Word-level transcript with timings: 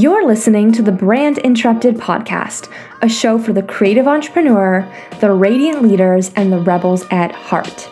You're 0.00 0.28
listening 0.28 0.70
to 0.74 0.82
the 0.82 0.92
Brand 0.92 1.38
Interrupted 1.38 1.96
podcast, 1.96 2.70
a 3.02 3.08
show 3.08 3.36
for 3.36 3.52
the 3.52 3.64
creative 3.64 4.06
entrepreneur, 4.06 4.88
the 5.18 5.32
radiant 5.32 5.82
leaders, 5.82 6.30
and 6.36 6.52
the 6.52 6.60
rebels 6.60 7.04
at 7.10 7.32
heart. 7.32 7.90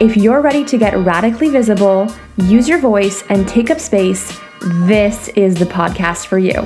If 0.00 0.16
you're 0.16 0.40
ready 0.40 0.64
to 0.66 0.78
get 0.78 0.96
radically 0.98 1.48
visible, 1.48 2.14
use 2.36 2.68
your 2.68 2.78
voice, 2.78 3.24
and 3.28 3.48
take 3.48 3.70
up 3.70 3.80
space, 3.80 4.38
this 4.86 5.26
is 5.30 5.56
the 5.56 5.64
podcast 5.64 6.26
for 6.26 6.38
you. 6.38 6.64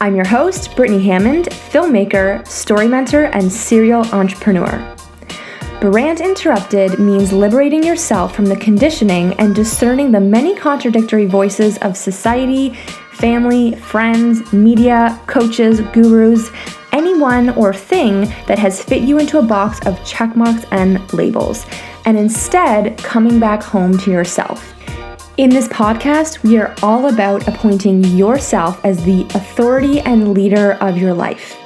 I'm 0.00 0.14
your 0.14 0.28
host, 0.28 0.76
Brittany 0.76 1.04
Hammond, 1.04 1.46
filmmaker, 1.46 2.46
story 2.46 2.86
mentor, 2.86 3.24
and 3.24 3.50
serial 3.50 4.06
entrepreneur. 4.14 4.94
Brand 5.80 6.20
Interrupted 6.20 6.98
means 6.98 7.30
liberating 7.32 7.82
yourself 7.82 8.34
from 8.34 8.46
the 8.46 8.56
conditioning 8.56 9.34
and 9.34 9.54
discerning 9.54 10.12
the 10.12 10.20
many 10.20 10.54
contradictory 10.56 11.26
voices 11.26 11.76
of 11.78 11.94
society, 11.94 12.74
family, 13.14 13.74
friends, 13.76 14.52
media, 14.52 15.20
coaches, 15.26 15.80
gurus, 15.92 16.50
anyone 16.92 17.50
or 17.50 17.72
thing 17.72 18.22
that 18.46 18.58
has 18.58 18.82
fit 18.82 19.02
you 19.02 19.18
into 19.18 19.38
a 19.38 19.42
box 19.42 19.78
of 19.86 19.94
checkmarks 20.00 20.66
and 20.70 21.12
labels, 21.12 21.66
and 22.04 22.18
instead 22.18 22.96
coming 22.98 23.40
back 23.40 23.62
home 23.62 23.96
to 23.98 24.10
yourself. 24.10 24.74
In 25.36 25.50
this 25.50 25.66
podcast, 25.66 26.44
we 26.44 26.58
are 26.58 26.74
all 26.82 27.12
about 27.12 27.48
appointing 27.48 28.04
yourself 28.04 28.84
as 28.84 29.04
the 29.04 29.22
authority 29.34 30.00
and 30.00 30.32
leader 30.32 30.74
of 30.74 30.96
your 30.96 31.12
life. 31.12 31.58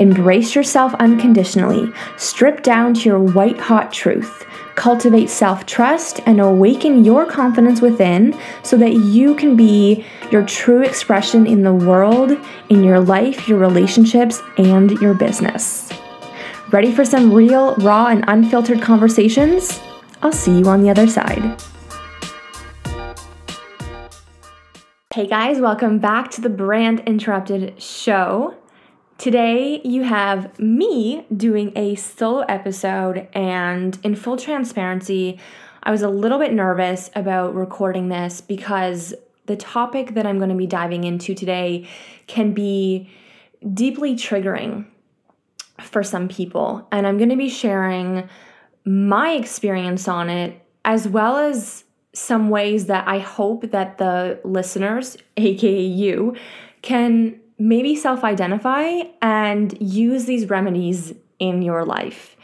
Embrace 0.00 0.54
yourself 0.54 0.94
unconditionally, 0.94 1.92
strip 2.16 2.62
down 2.62 2.94
to 2.94 3.00
your 3.02 3.18
white 3.18 3.58
hot 3.58 3.92
truth, 3.92 4.46
cultivate 4.74 5.28
self 5.28 5.66
trust, 5.66 6.20
and 6.24 6.40
awaken 6.40 7.04
your 7.04 7.26
confidence 7.26 7.82
within 7.82 8.34
so 8.62 8.78
that 8.78 8.94
you 8.94 9.34
can 9.34 9.56
be 9.56 10.06
your 10.30 10.42
true 10.46 10.82
expression 10.82 11.46
in 11.46 11.62
the 11.62 11.74
world, 11.74 12.34
in 12.70 12.82
your 12.82 12.98
life, 12.98 13.46
your 13.46 13.58
relationships, 13.58 14.40
and 14.56 14.92
your 15.02 15.12
business. 15.12 15.92
Ready 16.70 16.92
for 16.92 17.04
some 17.04 17.30
real, 17.30 17.74
raw, 17.76 18.06
and 18.06 18.24
unfiltered 18.26 18.80
conversations? 18.80 19.82
I'll 20.22 20.32
see 20.32 20.60
you 20.60 20.64
on 20.64 20.82
the 20.82 20.88
other 20.88 21.08
side. 21.08 21.60
Hey 25.12 25.26
guys, 25.26 25.60
welcome 25.60 25.98
back 25.98 26.30
to 26.30 26.40
the 26.40 26.48
Brand 26.48 27.00
Interrupted 27.00 27.82
show. 27.82 28.54
Today, 29.20 29.82
you 29.84 30.02
have 30.04 30.58
me 30.58 31.26
doing 31.36 31.76
a 31.76 31.94
solo 31.94 32.40
episode, 32.48 33.28
and 33.34 33.98
in 34.02 34.14
full 34.14 34.38
transparency, 34.38 35.38
I 35.82 35.90
was 35.90 36.00
a 36.00 36.08
little 36.08 36.38
bit 36.38 36.54
nervous 36.54 37.10
about 37.14 37.54
recording 37.54 38.08
this 38.08 38.40
because 38.40 39.12
the 39.44 39.56
topic 39.56 40.14
that 40.14 40.24
I'm 40.24 40.38
going 40.38 40.48
to 40.48 40.56
be 40.56 40.66
diving 40.66 41.04
into 41.04 41.34
today 41.34 41.86
can 42.28 42.54
be 42.54 43.10
deeply 43.74 44.14
triggering 44.14 44.86
for 45.82 46.02
some 46.02 46.26
people. 46.26 46.88
And 46.90 47.06
I'm 47.06 47.18
going 47.18 47.28
to 47.28 47.36
be 47.36 47.50
sharing 47.50 48.26
my 48.86 49.32
experience 49.32 50.08
on 50.08 50.30
it 50.30 50.64
as 50.86 51.06
well 51.06 51.36
as 51.36 51.84
some 52.14 52.48
ways 52.48 52.86
that 52.86 53.06
I 53.06 53.18
hope 53.18 53.70
that 53.72 53.98
the 53.98 54.40
listeners, 54.44 55.18
aka 55.36 55.78
you, 55.78 56.36
can 56.80 57.39
maybe 57.60 57.94
self 57.94 58.24
identify 58.24 59.02
and 59.22 59.76
use 59.80 60.24
these 60.24 60.48
remedies 60.48 61.14
in 61.38 61.62
your 61.62 61.84
life. 61.84 62.36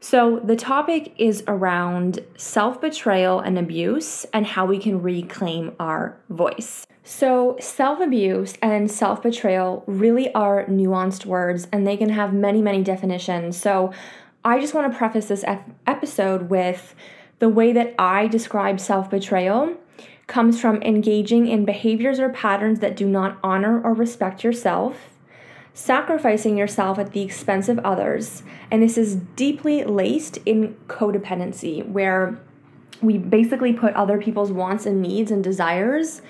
So, 0.00 0.40
the 0.44 0.56
topic 0.56 1.14
is 1.16 1.42
around 1.46 2.18
self 2.36 2.80
betrayal 2.80 3.40
and 3.40 3.58
abuse 3.58 4.26
and 4.34 4.44
how 4.44 4.66
we 4.66 4.78
can 4.78 5.00
reclaim 5.00 5.74
our 5.80 6.18
voice. 6.28 6.86
So, 7.04 7.56
self 7.58 8.00
abuse 8.00 8.54
and 8.60 8.90
self 8.90 9.22
betrayal 9.22 9.82
really 9.86 10.34
are 10.34 10.66
nuanced 10.66 11.24
words 11.24 11.68
and 11.72 11.86
they 11.86 11.96
can 11.96 12.10
have 12.10 12.34
many, 12.34 12.60
many 12.60 12.82
definitions. 12.82 13.56
So, 13.56 13.92
I 14.44 14.60
just 14.60 14.74
want 14.74 14.92
to 14.92 14.98
preface 14.98 15.28
this 15.28 15.44
episode 15.86 16.50
with 16.50 16.94
the 17.38 17.48
way 17.48 17.72
that 17.72 17.94
I 17.98 18.26
describe 18.26 18.80
self 18.80 19.08
betrayal 19.08 19.74
comes 20.26 20.60
from 20.60 20.82
engaging 20.82 21.46
in 21.46 21.64
behaviors 21.64 22.18
or 22.18 22.28
patterns 22.30 22.80
that 22.80 22.96
do 22.96 23.06
not 23.06 23.38
honor 23.42 23.80
or 23.82 23.92
respect 23.92 24.42
yourself, 24.42 25.10
sacrificing 25.74 26.56
yourself 26.56 26.98
at 26.98 27.12
the 27.12 27.22
expense 27.22 27.68
of 27.68 27.78
others, 27.80 28.42
and 28.70 28.82
this 28.82 28.96
is 28.96 29.16
deeply 29.16 29.84
laced 29.84 30.38
in 30.46 30.76
codependency, 30.88 31.86
where 31.86 32.38
we 33.02 33.18
basically 33.18 33.72
put 33.72 33.92
other 33.94 34.18
people's 34.18 34.52
wants 34.52 34.86
and 34.86 35.02
needs 35.02 35.30
and 35.30 35.44
desires 35.44 36.22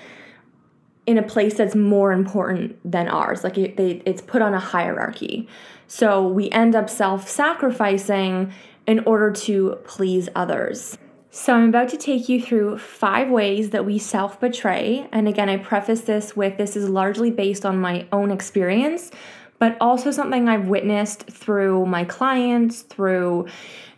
in 1.05 1.17
a 1.17 1.23
place 1.23 1.53
that's 1.53 1.75
more 1.75 2.11
important 2.11 2.77
than 2.89 3.07
ours. 3.07 3.43
Like 3.43 3.57
it, 3.57 3.77
they, 3.77 4.01
it's 4.05 4.21
put 4.21 4.41
on 4.41 4.53
a 4.53 4.59
hierarchy. 4.59 5.47
So 5.87 6.27
we 6.27 6.49
end 6.49 6.75
up 6.75 6.89
self 6.89 7.29
sacrificing 7.29 8.51
in 8.87 8.99
order 9.01 9.31
to 9.31 9.77
please 9.85 10.29
others. 10.35 10.97
So, 11.37 11.53
I'm 11.53 11.67
about 11.67 11.89
to 11.89 11.97
take 11.97 12.29
you 12.29 12.41
through 12.41 12.77
five 12.77 13.29
ways 13.29 13.71
that 13.71 13.83
we 13.85 13.99
self 13.99 14.39
betray. 14.39 15.09
And 15.11 15.27
again, 15.27 15.49
I 15.49 15.57
preface 15.57 15.99
this 15.99 16.33
with 16.33 16.55
this 16.55 16.77
is 16.77 16.87
largely 16.87 17.29
based 17.29 17.65
on 17.65 17.77
my 17.77 18.07
own 18.13 18.31
experience, 18.31 19.11
but 19.59 19.75
also 19.81 20.11
something 20.11 20.47
I've 20.47 20.69
witnessed 20.69 21.23
through 21.29 21.87
my 21.87 22.05
clients, 22.05 22.83
through 22.83 23.47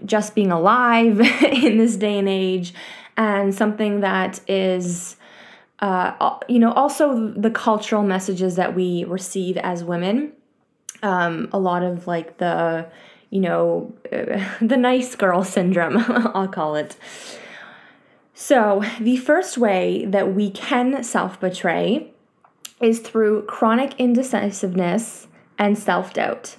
just 0.03 0.33
being 0.33 0.51
alive 0.51 1.19
in 1.43 1.77
this 1.77 1.95
day 1.95 2.17
and 2.17 2.27
age, 2.27 2.73
and 3.15 3.53
something 3.53 3.99
that 3.99 4.41
is. 4.47 5.15
Uh, 5.79 6.39
you 6.49 6.57
know, 6.57 6.71
also 6.71 7.29
the 7.37 7.51
cultural 7.51 8.01
messages 8.01 8.55
that 8.55 8.73
we 8.73 9.03
receive 9.03 9.57
as 9.57 9.83
women. 9.83 10.31
Um, 11.03 11.49
a 11.53 11.59
lot 11.59 11.83
of 11.83 12.07
like 12.07 12.39
the 12.39 12.87
you 13.29 13.41
know, 13.41 13.93
uh, 14.11 14.43
the 14.61 14.77
nice 14.77 15.15
girl 15.15 15.43
syndrome, 15.43 15.97
I'll 16.33 16.47
call 16.47 16.75
it. 16.75 16.95
So, 18.33 18.83
the 18.99 19.17
first 19.17 19.57
way 19.57 20.05
that 20.05 20.33
we 20.33 20.51
can 20.51 21.03
self 21.03 21.39
betray 21.39 22.11
is 22.79 22.99
through 22.99 23.43
chronic 23.43 23.95
indecisiveness 23.97 25.27
and 25.57 25.77
self 25.77 26.13
doubt. 26.13 26.57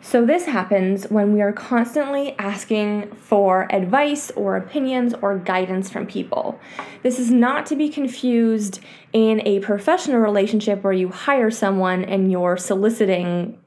So, 0.00 0.24
this 0.24 0.46
happens 0.46 1.08
when 1.08 1.32
we 1.32 1.40
are 1.40 1.52
constantly 1.52 2.36
asking 2.38 3.12
for 3.14 3.72
advice 3.72 4.30
or 4.32 4.56
opinions 4.56 5.14
or 5.22 5.38
guidance 5.38 5.88
from 5.88 6.06
people. 6.06 6.58
This 7.02 7.18
is 7.20 7.30
not 7.30 7.66
to 7.66 7.76
be 7.76 7.88
confused 7.88 8.80
in 9.12 9.40
a 9.46 9.60
professional 9.60 10.18
relationship 10.18 10.82
where 10.82 10.92
you 10.92 11.10
hire 11.10 11.50
someone 11.50 12.04
and 12.04 12.32
you're 12.32 12.56
soliciting 12.56 13.58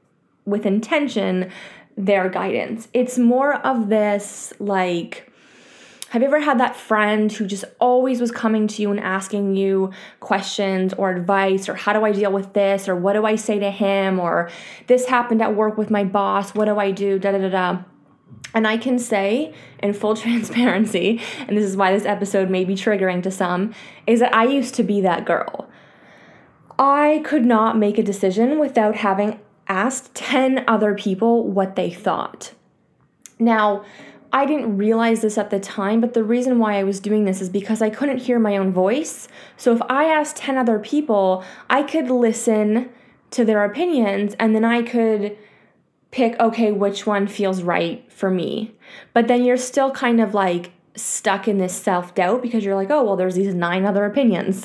with 0.44 0.66
intention 0.66 1.50
their 1.96 2.28
guidance. 2.28 2.88
It's 2.92 3.18
more 3.18 3.54
of 3.54 3.88
this 3.88 4.52
like, 4.58 5.30
have 6.10 6.20
you 6.20 6.28
ever 6.28 6.40
had 6.40 6.60
that 6.60 6.76
friend 6.76 7.32
who 7.32 7.46
just 7.46 7.64
always 7.80 8.20
was 8.20 8.30
coming 8.30 8.68
to 8.68 8.82
you 8.82 8.90
and 8.90 9.00
asking 9.00 9.56
you 9.56 9.92
questions 10.20 10.92
or 10.94 11.10
advice 11.10 11.68
or 11.70 11.74
how 11.74 11.94
do 11.94 12.04
I 12.04 12.12
deal 12.12 12.30
with 12.30 12.52
this 12.52 12.88
or 12.88 12.94
what 12.94 13.14
do 13.14 13.24
I 13.24 13.36
say 13.36 13.58
to 13.58 13.70
him 13.70 14.20
or 14.20 14.50
this 14.88 15.06
happened 15.06 15.40
at 15.40 15.54
work 15.54 15.78
with 15.78 15.90
my 15.90 16.04
boss, 16.04 16.54
what 16.54 16.66
do 16.66 16.78
I 16.78 16.90
do? 16.90 17.18
Da 17.18 17.32
da 17.32 17.38
da 17.38 17.48
da. 17.48 17.82
And 18.54 18.66
I 18.66 18.76
can 18.76 18.98
say 18.98 19.54
in 19.82 19.94
full 19.94 20.14
transparency, 20.16 21.20
and 21.38 21.56
this 21.56 21.64
is 21.64 21.76
why 21.76 21.92
this 21.92 22.04
episode 22.04 22.50
may 22.50 22.64
be 22.64 22.74
triggering 22.74 23.22
to 23.22 23.30
some, 23.30 23.72
is 24.06 24.20
that 24.20 24.34
I 24.34 24.44
used 24.44 24.74
to 24.74 24.82
be 24.82 25.00
that 25.00 25.24
girl. 25.24 25.70
I 26.78 27.22
could 27.24 27.44
not 27.44 27.78
make 27.78 27.96
a 27.96 28.02
decision 28.02 28.58
without 28.58 28.96
having 28.96 29.40
asked 29.72 30.14
10 30.14 30.64
other 30.68 30.94
people 30.94 31.48
what 31.48 31.76
they 31.76 31.90
thought. 31.90 32.52
Now, 33.38 33.84
I 34.32 34.46
didn't 34.46 34.76
realize 34.76 35.22
this 35.22 35.38
at 35.38 35.50
the 35.50 35.60
time, 35.60 36.00
but 36.00 36.14
the 36.14 36.24
reason 36.24 36.58
why 36.58 36.78
I 36.78 36.84
was 36.84 37.00
doing 37.00 37.24
this 37.24 37.40
is 37.40 37.48
because 37.48 37.80
I 37.82 37.90
couldn't 37.90 38.18
hear 38.18 38.38
my 38.38 38.56
own 38.56 38.72
voice. 38.72 39.28
So 39.56 39.74
if 39.74 39.82
I 39.88 40.04
asked 40.04 40.36
10 40.36 40.56
other 40.58 40.78
people, 40.78 41.44
I 41.68 41.82
could 41.82 42.10
listen 42.10 42.90
to 43.30 43.44
their 43.44 43.64
opinions 43.64 44.34
and 44.38 44.54
then 44.54 44.64
I 44.64 44.82
could 44.82 45.36
pick, 46.10 46.38
okay, 46.38 46.70
which 46.70 47.06
one 47.06 47.26
feels 47.26 47.62
right 47.62 48.10
for 48.12 48.30
me. 48.30 48.74
But 49.14 49.28
then 49.28 49.42
you're 49.44 49.56
still 49.56 49.90
kind 49.90 50.20
of 50.20 50.34
like 50.34 50.72
stuck 50.94 51.48
in 51.48 51.58
this 51.58 51.74
self 51.74 52.14
doubt 52.14 52.42
because 52.42 52.64
you're 52.64 52.76
like, 52.76 52.90
oh, 52.90 53.02
well, 53.02 53.16
there's 53.16 53.34
these 53.34 53.54
nine 53.54 53.86
other 53.86 54.04
opinions. 54.04 54.64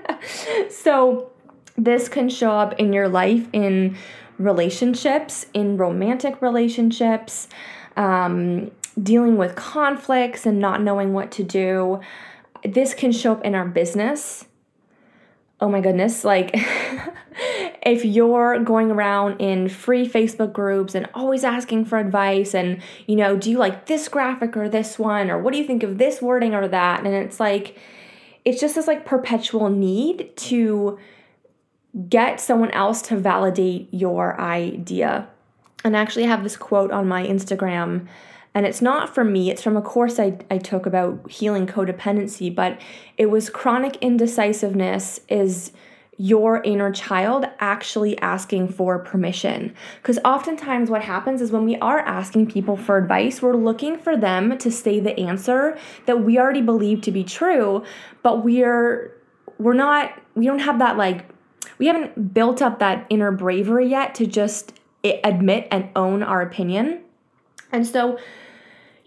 so 0.70 1.30
this 1.76 2.08
can 2.08 2.28
show 2.28 2.52
up 2.52 2.78
in 2.78 2.92
your 2.92 3.08
life 3.08 3.46
in 3.52 3.96
relationships, 4.38 5.46
in 5.54 5.76
romantic 5.76 6.40
relationships, 6.42 7.48
um, 7.96 8.70
dealing 9.02 9.36
with 9.36 9.54
conflicts 9.54 10.46
and 10.46 10.58
not 10.58 10.82
knowing 10.82 11.12
what 11.12 11.30
to 11.32 11.42
do. 11.42 12.00
This 12.64 12.94
can 12.94 13.12
show 13.12 13.32
up 13.32 13.44
in 13.44 13.54
our 13.54 13.66
business. 13.66 14.46
Oh 15.60 15.68
my 15.68 15.80
goodness, 15.80 16.24
like 16.24 16.50
if 17.82 18.04
you're 18.04 18.58
going 18.58 18.90
around 18.90 19.40
in 19.40 19.68
free 19.68 20.08
Facebook 20.08 20.52
groups 20.52 20.94
and 20.94 21.08
always 21.14 21.44
asking 21.44 21.86
for 21.86 21.98
advice 21.98 22.54
and, 22.54 22.82
you 23.06 23.16
know, 23.16 23.36
do 23.36 23.50
you 23.50 23.58
like 23.58 23.86
this 23.86 24.08
graphic 24.08 24.56
or 24.56 24.68
this 24.68 24.98
one? 24.98 25.30
Or 25.30 25.38
what 25.38 25.52
do 25.52 25.58
you 25.58 25.66
think 25.66 25.82
of 25.82 25.96
this 25.96 26.20
wording 26.20 26.54
or 26.54 26.68
that? 26.68 27.06
And 27.06 27.14
it's 27.14 27.40
like, 27.40 27.78
it's 28.44 28.60
just 28.60 28.74
this 28.74 28.86
like 28.86 29.06
perpetual 29.06 29.70
need 29.70 30.36
to 30.36 30.98
get 32.08 32.40
someone 32.40 32.70
else 32.72 33.00
to 33.02 33.16
validate 33.16 33.88
your 33.92 34.38
idea. 34.40 35.28
And 35.84 35.96
I 35.96 36.00
actually 36.00 36.24
have 36.24 36.42
this 36.42 36.56
quote 36.56 36.90
on 36.90 37.08
my 37.08 37.26
Instagram, 37.26 38.06
and 38.54 38.66
it's 38.66 38.82
not 38.82 39.14
from 39.14 39.32
me, 39.32 39.50
it's 39.50 39.62
from 39.62 39.76
a 39.76 39.82
course 39.82 40.18
I, 40.18 40.38
I 40.50 40.58
took 40.58 40.86
about 40.86 41.30
healing 41.30 41.66
codependency, 41.66 42.54
but 42.54 42.80
it 43.16 43.26
was 43.26 43.50
chronic 43.50 43.96
indecisiveness 43.96 45.20
is 45.28 45.72
your 46.18 46.62
inner 46.62 46.90
child 46.90 47.44
actually 47.60 48.18
asking 48.18 48.68
for 48.68 48.98
permission. 48.98 49.74
Because 50.00 50.18
oftentimes, 50.24 50.88
what 50.88 51.02
happens 51.02 51.42
is 51.42 51.52
when 51.52 51.64
we 51.64 51.76
are 51.76 52.00
asking 52.00 52.50
people 52.50 52.76
for 52.76 52.96
advice, 52.96 53.42
we're 53.42 53.54
looking 53.54 53.98
for 53.98 54.16
them 54.16 54.56
to 54.58 54.70
say 54.70 54.98
the 54.98 55.18
answer 55.20 55.78
that 56.06 56.24
we 56.24 56.38
already 56.38 56.62
believe 56.62 57.02
to 57.02 57.10
be 57.10 57.24
true, 57.24 57.84
but 58.22 58.42
we're 58.42 59.12
we're 59.58 59.74
not 59.74 60.18
we 60.34 60.46
don't 60.46 60.58
have 60.60 60.78
that 60.78 60.96
like 60.96 61.26
we 61.78 61.86
haven't 61.86 62.34
built 62.34 62.62
up 62.62 62.78
that 62.78 63.06
inner 63.10 63.32
bravery 63.32 63.88
yet 63.88 64.14
to 64.16 64.26
just 64.26 64.78
admit 65.04 65.68
and 65.70 65.88
own 65.94 66.22
our 66.22 66.42
opinion. 66.42 67.00
And 67.72 67.86
so 67.86 68.18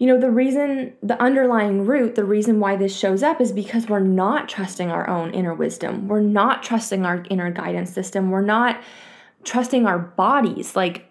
you 0.00 0.06
know, 0.06 0.18
the 0.18 0.30
reason, 0.30 0.94
the 1.02 1.20
underlying 1.22 1.84
root, 1.84 2.14
the 2.14 2.24
reason 2.24 2.58
why 2.58 2.74
this 2.74 2.96
shows 2.96 3.22
up 3.22 3.38
is 3.38 3.52
because 3.52 3.86
we're 3.86 4.00
not 4.00 4.48
trusting 4.48 4.90
our 4.90 5.06
own 5.06 5.34
inner 5.34 5.52
wisdom. 5.52 6.08
We're 6.08 6.22
not 6.22 6.62
trusting 6.62 7.04
our 7.04 7.22
inner 7.28 7.50
guidance 7.50 7.92
system. 7.92 8.30
We're 8.30 8.40
not 8.40 8.80
trusting 9.44 9.84
our 9.84 9.98
bodies. 9.98 10.74
Like 10.74 11.10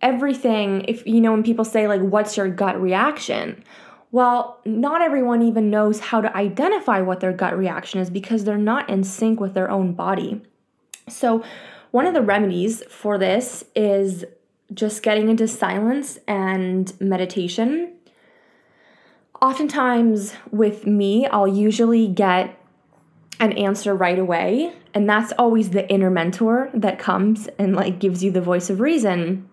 everything, 0.00 0.84
if 0.86 1.04
you 1.04 1.20
know, 1.20 1.32
when 1.32 1.42
people 1.42 1.64
say, 1.64 1.88
like, 1.88 2.00
what's 2.00 2.36
your 2.36 2.48
gut 2.48 2.80
reaction? 2.80 3.64
Well, 4.12 4.60
not 4.64 5.02
everyone 5.02 5.42
even 5.42 5.68
knows 5.68 5.98
how 5.98 6.20
to 6.20 6.34
identify 6.36 7.00
what 7.00 7.18
their 7.18 7.32
gut 7.32 7.58
reaction 7.58 7.98
is 7.98 8.08
because 8.08 8.44
they're 8.44 8.56
not 8.56 8.88
in 8.88 9.02
sync 9.02 9.40
with 9.40 9.54
their 9.54 9.68
own 9.68 9.94
body. 9.94 10.42
So, 11.08 11.44
one 11.90 12.06
of 12.06 12.14
the 12.14 12.22
remedies 12.22 12.82
for 12.90 13.16
this 13.16 13.64
is 13.74 14.24
just 14.74 15.02
getting 15.02 15.28
into 15.30 15.48
silence 15.48 16.18
and 16.26 16.92
meditation 17.00 17.94
oftentimes 19.40 20.34
with 20.50 20.86
me, 20.86 21.26
I'll 21.26 21.48
usually 21.48 22.08
get 22.08 22.58
an 23.40 23.52
answer 23.52 23.94
right 23.94 24.18
away. 24.18 24.72
And 24.94 25.08
that's 25.08 25.32
always 25.38 25.70
the 25.70 25.88
inner 25.90 26.10
mentor 26.10 26.70
that 26.74 26.98
comes 26.98 27.48
and 27.58 27.76
like 27.76 27.98
gives 27.98 28.24
you 28.24 28.30
the 28.30 28.40
voice 28.40 28.68
of 28.70 28.80
reason. 28.80 29.48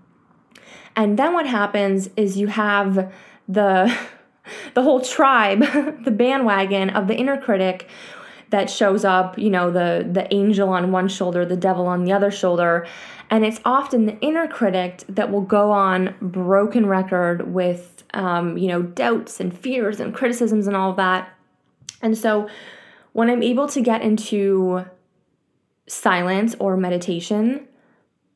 And 0.96 1.19
then 1.19 1.34
what 1.34 1.46
happens 1.46 2.10
is 2.16 2.38
you 2.38 2.48
have 2.48 3.13
the 3.48 3.96
the 4.75 4.84
whole 4.84 5.01
tribe, 5.01 5.60
the 6.04 6.12
bandwagon 6.12 6.92
of 6.92 7.08
the 7.08 7.16
inner 7.16 7.38
critic 7.38 7.88
that 8.50 8.69
shows 8.69 9.03
up, 9.03 9.38
you 9.38 9.50
know, 9.50 9.71
the 9.71 10.07
the 10.09 10.31
angel 10.33 10.69
on 10.69 10.92
one 10.92 11.07
shoulder, 11.07 11.45
the 11.45 11.57
devil 11.57 11.88
on 11.88 12.03
the 12.03 12.12
other 12.12 12.31
shoulder, 12.31 12.88
and 13.30 13.45
it's 13.45 13.59
often 13.65 14.06
the 14.06 14.19
inner 14.19 14.47
critic 14.47 15.03
that 15.09 15.31
will 15.31 15.42
go 15.42 15.71
on 15.71 16.15
broken 16.21 16.86
record 16.86 17.53
with, 17.53 18.03
um, 18.13 18.57
you 18.57 18.68
know, 18.68 18.81
doubts 18.81 19.39
and 19.39 19.57
fears 19.57 20.00
and 20.00 20.13
criticisms 20.13 20.68
and 20.68 20.75
all 20.75 20.92
of 20.92 20.97
that. 20.97 21.33
And 22.01 22.18
so 22.18 22.47
when 23.13 23.30
I'm 23.30 23.42
able 23.42 23.68
to 23.69 23.81
get 23.81 24.01
into 24.01 24.86
silence 25.88 26.56
or 26.59 26.77
meditation, 26.77 27.68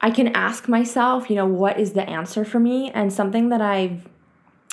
I 0.02 0.12
can 0.12 0.30
ask 0.30 0.68
myself, 0.68 1.30
you 1.30 1.36
know, 1.36 1.46
what 1.46 1.80
is 1.80 1.94
the 1.94 2.10
answer 2.10 2.46
for 2.46 2.60
me? 2.60 2.90
And 2.92 3.12
something 3.12 3.50
that 3.50 3.62
I've 3.62 4.08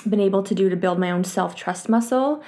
been 0.08 0.20
able 0.20 0.42
to 0.44 0.54
do 0.54 0.68
to 0.68 0.76
build 0.76 0.98
my 0.98 1.10
own 1.10 1.24
self-trust 1.24 1.88
muscle 1.88 2.42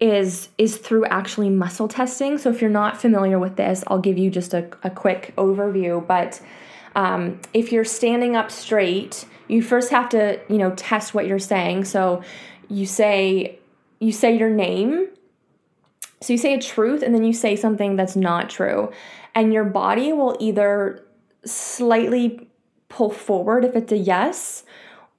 is 0.00 0.48
is 0.58 0.76
through 0.76 1.06
actually 1.06 1.50
muscle 1.50 1.88
testing. 1.88 2.38
So 2.38 2.50
if 2.50 2.60
you're 2.60 2.70
not 2.70 3.00
familiar 3.00 3.38
with 3.38 3.56
this, 3.56 3.84
I'll 3.86 4.00
give 4.00 4.18
you 4.18 4.30
just 4.30 4.54
a, 4.54 4.68
a 4.82 4.90
quick 4.90 5.32
overview. 5.36 6.04
But 6.06 6.40
um, 6.94 7.40
if 7.52 7.72
you're 7.72 7.84
standing 7.84 8.36
up 8.36 8.50
straight, 8.50 9.24
you 9.48 9.62
first 9.62 9.90
have 9.90 10.08
to, 10.10 10.40
you 10.48 10.58
know, 10.58 10.72
test 10.74 11.14
what 11.14 11.26
you're 11.26 11.38
saying. 11.38 11.84
So 11.84 12.22
you 12.68 12.86
say 12.86 13.58
you 14.00 14.12
say 14.12 14.36
your 14.36 14.50
name. 14.50 15.08
So 16.20 16.32
you 16.32 16.38
say 16.38 16.54
a 16.54 16.60
truth 16.60 17.02
and 17.02 17.14
then 17.14 17.24
you 17.24 17.32
say 17.32 17.54
something 17.54 17.96
that's 17.96 18.16
not 18.16 18.50
true. 18.50 18.90
And 19.34 19.52
your 19.52 19.64
body 19.64 20.12
will 20.12 20.36
either 20.40 21.04
slightly 21.44 22.48
pull 22.88 23.10
forward 23.10 23.64
if 23.64 23.74
it's 23.74 23.92
a 23.92 23.96
yes 23.96 24.64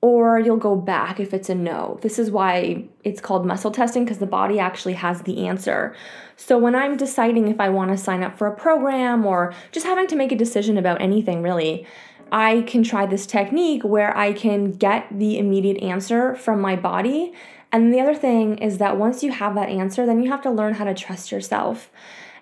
or 0.05 0.39
you'll 0.39 0.57
go 0.57 0.75
back 0.75 1.19
if 1.19 1.33
it's 1.33 1.49
a 1.49 1.55
no. 1.55 1.97
This 2.03 2.19
is 2.19 2.29
why 2.29 2.85
it's 3.03 3.19
called 3.19 3.43
muscle 3.43 3.71
testing 3.71 4.05
because 4.05 4.19
the 4.19 4.27
body 4.27 4.59
actually 4.59 4.93
has 4.93 5.23
the 5.23 5.47
answer. 5.47 5.95
So 6.35 6.59
when 6.59 6.75
I'm 6.75 6.95
deciding 6.95 7.47
if 7.47 7.59
I 7.59 7.69
want 7.69 7.89
to 7.89 7.97
sign 7.97 8.21
up 8.21 8.37
for 8.37 8.45
a 8.45 8.55
program 8.55 9.25
or 9.25 9.51
just 9.71 9.87
having 9.87 10.05
to 10.07 10.15
make 10.15 10.31
a 10.31 10.35
decision 10.35 10.77
about 10.77 11.01
anything 11.01 11.41
really, 11.41 11.87
I 12.31 12.61
can 12.67 12.83
try 12.83 13.07
this 13.07 13.25
technique 13.25 13.83
where 13.83 14.15
I 14.15 14.31
can 14.31 14.73
get 14.73 15.07
the 15.11 15.39
immediate 15.39 15.81
answer 15.81 16.35
from 16.35 16.61
my 16.61 16.75
body. 16.75 17.33
And 17.71 17.91
the 17.91 17.99
other 17.99 18.15
thing 18.15 18.59
is 18.59 18.77
that 18.77 18.97
once 18.97 19.23
you 19.23 19.31
have 19.31 19.55
that 19.55 19.69
answer, 19.69 20.05
then 20.05 20.21
you 20.21 20.29
have 20.29 20.41
to 20.43 20.51
learn 20.51 20.75
how 20.75 20.85
to 20.85 20.93
trust 20.93 21.31
yourself. 21.31 21.89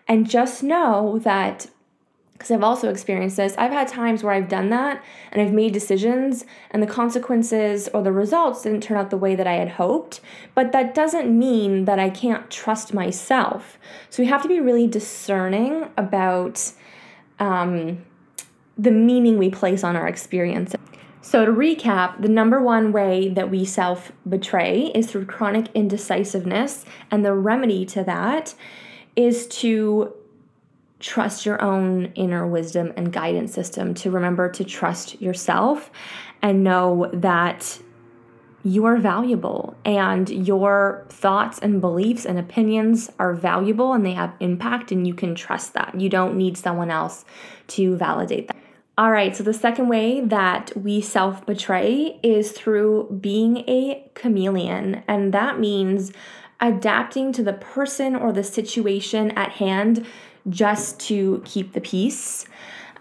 And 0.05 0.29
just 0.29 0.63
know 0.63 1.19
that 1.19 1.67
because 2.43 2.55
I've 2.57 2.63
also 2.63 2.89
experienced 2.89 3.37
this. 3.37 3.55
I've 3.57 3.71
had 3.71 3.87
times 3.87 4.21
where 4.21 4.33
I've 4.33 4.49
done 4.49 4.69
that 4.71 5.01
and 5.31 5.41
I've 5.41 5.53
made 5.53 5.71
decisions 5.71 6.45
and 6.71 6.83
the 6.83 6.87
consequences 6.87 7.87
or 7.93 8.03
the 8.03 8.11
results 8.11 8.63
didn't 8.63 8.81
turn 8.81 8.97
out 8.97 9.11
the 9.11 9.17
way 9.17 9.33
that 9.33 9.47
I 9.47 9.53
had 9.53 9.69
hoped, 9.69 10.19
but 10.53 10.73
that 10.73 10.93
doesn't 10.93 11.29
mean 11.39 11.85
that 11.85 11.99
I 11.99 12.09
can't 12.09 12.51
trust 12.51 12.93
myself. 12.93 13.77
So 14.09 14.21
we 14.21 14.27
have 14.27 14.41
to 14.41 14.49
be 14.49 14.59
really 14.59 14.87
discerning 14.87 15.89
about 15.95 16.73
um, 17.39 18.03
the 18.77 18.91
meaning 18.91 19.37
we 19.37 19.49
place 19.49 19.81
on 19.81 19.95
our 19.95 20.09
experiences. 20.09 20.81
So, 21.21 21.45
to 21.45 21.51
recap, 21.53 22.21
the 22.21 22.27
number 22.27 22.61
one 22.61 22.91
way 22.91 23.29
that 23.29 23.49
we 23.49 23.63
self 23.63 24.11
betray 24.27 24.91
is 24.93 25.09
through 25.09 25.27
chronic 25.27 25.67
indecisiveness, 25.73 26.83
and 27.09 27.23
the 27.23 27.33
remedy 27.33 27.85
to 27.85 28.03
that 28.03 28.53
is 29.15 29.47
to 29.47 30.13
trust 31.03 31.45
your 31.45 31.61
own 31.61 32.05
inner 32.15 32.47
wisdom 32.47 32.93
and 32.95 33.11
guidance 33.11 33.53
system, 33.53 33.93
to 33.93 34.09
remember 34.09 34.49
to 34.49 34.63
trust 34.63 35.21
yourself 35.21 35.91
and 36.41 36.63
know 36.63 37.09
that 37.13 37.77
you 38.63 38.85
are 38.85 38.95
valuable 38.95 39.75
and 39.83 40.29
your 40.29 41.05
thoughts 41.09 41.59
and 41.59 41.81
beliefs 41.81 42.25
and 42.25 42.39
opinions 42.39 43.11
are 43.19 43.33
valuable 43.33 43.91
and 43.91 44.05
they 44.05 44.13
have 44.13 44.33
impact, 44.39 44.93
and 44.93 45.05
you 45.05 45.13
can 45.13 45.35
trust 45.35 45.73
that. 45.73 45.99
You 45.99 46.07
don't 46.07 46.37
need 46.37 46.57
someone 46.57 46.89
else 46.89 47.25
to 47.67 47.97
validate 47.97 48.47
that. 48.47 48.55
All 48.97 49.11
right, 49.11 49.35
so 49.35 49.43
the 49.43 49.53
second 49.53 49.89
way 49.89 50.21
that 50.21 50.71
we 50.77 51.01
self 51.01 51.45
betray 51.45 52.17
is 52.23 52.53
through 52.53 53.17
being 53.19 53.57
a 53.67 54.09
chameleon, 54.13 55.03
and 55.07 55.33
that 55.33 55.59
means 55.59 56.13
adapting 56.61 57.33
to 57.33 57.43
the 57.43 57.53
person 57.53 58.15
or 58.15 58.31
the 58.31 58.43
situation 58.43 59.31
at 59.31 59.51
hand 59.51 60.05
just 60.49 60.99
to 61.01 61.41
keep 61.45 61.73
the 61.73 61.81
peace, 61.81 62.45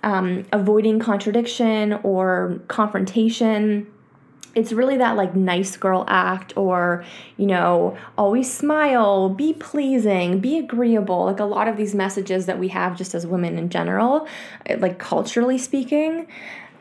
um, 0.02 0.44
avoiding 0.52 0.98
contradiction 0.98 1.94
or 2.02 2.60
confrontation. 2.68 3.86
It's 4.54 4.72
really 4.72 4.98
that 4.98 5.16
like 5.16 5.34
nice 5.34 5.76
girl 5.76 6.04
act, 6.08 6.56
or 6.56 7.04
you 7.38 7.46
know, 7.46 7.96
always 8.18 8.52
smile, 8.52 9.30
be 9.30 9.54
pleasing, 9.54 10.40
be 10.40 10.58
agreeable. 10.58 11.24
Like 11.24 11.40
a 11.40 11.44
lot 11.44 11.68
of 11.68 11.76
these 11.76 11.94
messages 11.94 12.46
that 12.46 12.58
we 12.58 12.68
have 12.68 12.96
just 12.96 13.14
as 13.14 13.26
women 13.26 13.56
in 13.58 13.70
general, 13.70 14.28
like 14.78 14.98
culturally 14.98 15.56
speaking. 15.56 16.26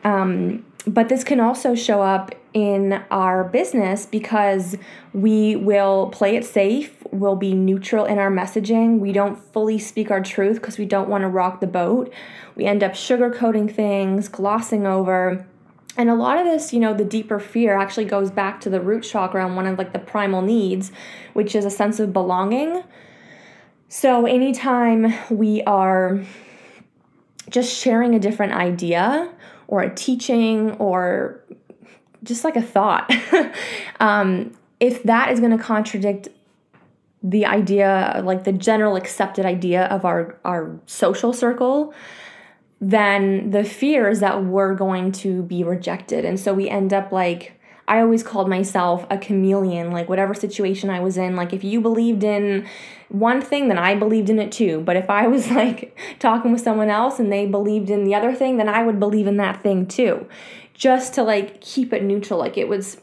Um, 0.04 0.64
but 0.86 1.08
this 1.08 1.24
can 1.24 1.40
also 1.40 1.74
show 1.74 2.02
up 2.02 2.34
in 2.54 3.02
our 3.10 3.44
business 3.44 4.04
because 4.04 4.76
we 5.12 5.56
will 5.56 6.08
play 6.10 6.36
it 6.36 6.44
safe, 6.44 7.01
we'll 7.12 7.36
be 7.36 7.54
neutral 7.54 8.04
in 8.04 8.18
our 8.18 8.30
messaging, 8.30 8.98
we 8.98 9.12
don't 9.12 9.38
fully 9.52 9.78
speak 9.78 10.10
our 10.10 10.22
truth 10.22 10.56
because 10.56 10.78
we 10.78 10.86
don't 10.86 11.08
want 11.08 11.22
to 11.22 11.28
rock 11.28 11.60
the 11.60 11.66
boat. 11.66 12.12
We 12.56 12.64
end 12.64 12.82
up 12.82 12.92
sugarcoating 12.92 13.72
things, 13.72 14.28
glossing 14.28 14.86
over. 14.86 15.46
And 15.96 16.08
a 16.08 16.14
lot 16.14 16.38
of 16.38 16.46
this, 16.46 16.72
you 16.72 16.80
know, 16.80 16.94
the 16.94 17.04
deeper 17.04 17.38
fear 17.38 17.78
actually 17.78 18.06
goes 18.06 18.30
back 18.30 18.60
to 18.62 18.70
the 18.70 18.80
root 18.80 19.02
chakra 19.02 19.44
and 19.44 19.54
one 19.54 19.66
of 19.66 19.78
like 19.78 19.92
the 19.92 19.98
primal 19.98 20.42
needs, 20.42 20.90
which 21.34 21.54
is 21.54 21.64
a 21.64 21.70
sense 21.70 22.00
of 22.00 22.12
belonging. 22.12 22.82
So 23.88 24.26
anytime 24.26 25.14
we 25.30 25.62
are 25.64 26.22
just 27.50 27.76
sharing 27.76 28.14
a 28.14 28.18
different 28.18 28.54
idea, 28.54 29.30
or 29.72 29.80
a 29.80 29.94
teaching 29.94 30.72
or 30.72 31.40
just 32.22 32.44
like 32.44 32.56
a 32.56 32.62
thought. 32.62 33.10
um, 34.00 34.54
if 34.80 35.02
that 35.04 35.32
is 35.32 35.40
going 35.40 35.56
to 35.56 35.62
contradict 35.62 36.28
the 37.22 37.46
idea, 37.46 38.20
like 38.24 38.44
the 38.44 38.52
general 38.52 38.96
accepted 38.96 39.46
idea 39.46 39.84
of 39.86 40.04
our, 40.04 40.38
our 40.44 40.80
social 40.86 41.32
circle, 41.32 41.94
then 42.80 43.50
the 43.50 43.62
fear 43.62 44.08
is 44.08 44.20
that 44.20 44.44
we're 44.44 44.74
going 44.74 45.12
to 45.12 45.42
be 45.44 45.62
rejected. 45.62 46.24
And 46.24 46.38
so 46.38 46.52
we 46.52 46.68
end 46.68 46.92
up 46.92 47.12
like, 47.12 47.58
I 47.86 48.00
always 48.00 48.22
called 48.22 48.48
myself 48.48 49.06
a 49.10 49.18
chameleon, 49.18 49.90
like 49.90 50.08
whatever 50.08 50.34
situation 50.34 50.90
I 50.90 51.00
was 51.00 51.16
in. 51.16 51.36
Like 51.36 51.52
if 51.52 51.62
you 51.62 51.80
believed 51.80 52.24
in 52.24 52.66
one 53.08 53.40
thing, 53.40 53.68
then 53.68 53.78
I 53.78 53.94
believed 53.94 54.30
in 54.30 54.38
it 54.38 54.50
too. 54.50 54.80
But 54.80 54.96
if 54.96 55.10
I 55.10 55.26
was 55.26 55.50
like 55.50 55.96
talking 56.18 56.52
with 56.52 56.62
someone 56.62 56.88
else 56.88 57.18
and 57.18 57.30
they 57.30 57.46
believed 57.46 57.90
in 57.90 58.04
the 58.04 58.14
other 58.14 58.34
thing, 58.34 58.56
then 58.56 58.68
I 58.68 58.82
would 58.82 58.98
believe 58.98 59.26
in 59.26 59.36
that 59.36 59.62
thing 59.62 59.86
too. 59.86 60.26
Just 60.74 61.14
to 61.14 61.22
like 61.22 61.60
keep 61.60 61.92
it 61.92 62.02
neutral. 62.02 62.38
Like 62.38 62.56
it 62.56 62.66
was 62.66 62.96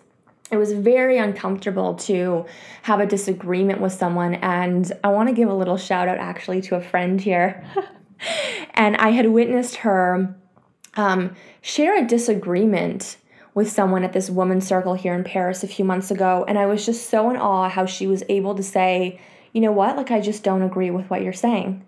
it 0.51 0.58
was 0.58 0.74
very 0.74 1.18
uncomfortable 1.18 1.96
to 1.96 2.46
have 2.84 3.00
a 3.00 3.06
disagreement 3.06 3.82
with 3.82 3.94
someone 3.94 4.36
and 4.36 4.91
I 5.03 5.10
want 5.10 5.29
to 5.29 5.36
give 5.36 5.50
a 5.50 5.53
little 5.53 5.77
shout 5.77 6.08
out 6.08 6.18
actually 6.18 6.62
to 6.62 6.75
a 6.75 6.82
friend 6.82 7.22
here. 7.22 7.63
and 8.74 8.98
I 8.98 9.10
had 9.10 9.29
witnessed 9.29 9.77
her 9.77 10.36
um, 10.96 11.36
share 11.62 11.98
a 11.98 12.08
disagreement 12.08 13.18
with 13.53 13.70
someone 13.70 14.03
at 14.03 14.13
this 14.13 14.29
woman's 14.29 14.65
circle 14.65 14.94
here 14.94 15.13
in 15.13 15.24
Paris 15.24 15.63
a 15.63 15.68
few 15.68 15.86
months 15.86 16.12
ago. 16.12 16.46
And 16.48 16.58
I 16.58 16.65
was 16.65 16.86
just 16.86 17.10
so 17.10 17.29
in 17.29 17.38
awe 17.38 17.70
how 17.70 17.86
she 17.86 18.08
was 18.08 18.24
able 18.29 18.56
to 18.56 18.63
say, 18.63 19.20
you 19.53 19.62
know 19.62 19.72
what, 19.72 19.98
like 19.98 20.12
I 20.12 20.22
just 20.22 20.44
don't 20.44 20.62
agree 20.62 20.91
with 20.91 21.10
what 21.10 21.22
you're 21.22 21.34
saying. 21.34 21.86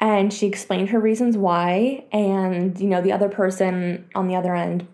And 0.00 0.32
she 0.32 0.46
explained 0.46 0.90
her 0.90 1.00
reasons 1.00 1.36
why. 1.36 2.04
And, 2.12 2.78
you 2.80 2.88
know, 2.88 3.02
the 3.02 3.12
other 3.12 3.28
person 3.28 4.08
on 4.14 4.28
the 4.28 4.36
other 4.36 4.54
end, 4.54 4.86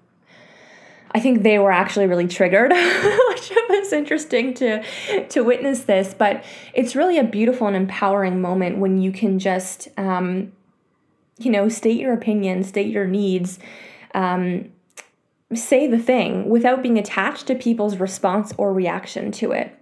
I 1.17 1.19
think 1.19 1.43
they 1.43 1.59
were 1.59 1.73
actually 1.73 2.07
really 2.09 2.29
triggered, 2.29 2.73
which 3.29 3.51
was 3.71 3.93
interesting 3.95 4.53
to 4.55 4.83
to 5.31 5.41
witness 5.41 5.85
this. 5.85 6.13
But 6.13 6.45
it's 6.75 6.95
really 6.95 7.17
a 7.17 7.25
beautiful 7.25 7.67
and 7.67 7.75
empowering 7.75 8.43
moment 8.43 8.77
when 8.77 9.01
you 9.01 9.11
can 9.13 9.39
just, 9.39 9.89
um, 9.97 10.53
you 11.39 11.51
know, 11.51 11.71
state 11.71 11.99
your 11.99 12.13
opinion, 12.13 12.65
state 12.65 12.89
your 12.89 13.07
needs, 13.07 13.59
um, 14.15 14.71
say 15.55 15.87
the 15.87 15.99
thing 15.99 16.51
without 16.51 16.83
being 16.83 16.99
attached 16.99 17.47
to 17.47 17.55
people's 17.55 17.97
response 17.97 18.53
or 18.59 18.75
reaction 18.75 19.33
to 19.33 19.53
it. 19.53 19.75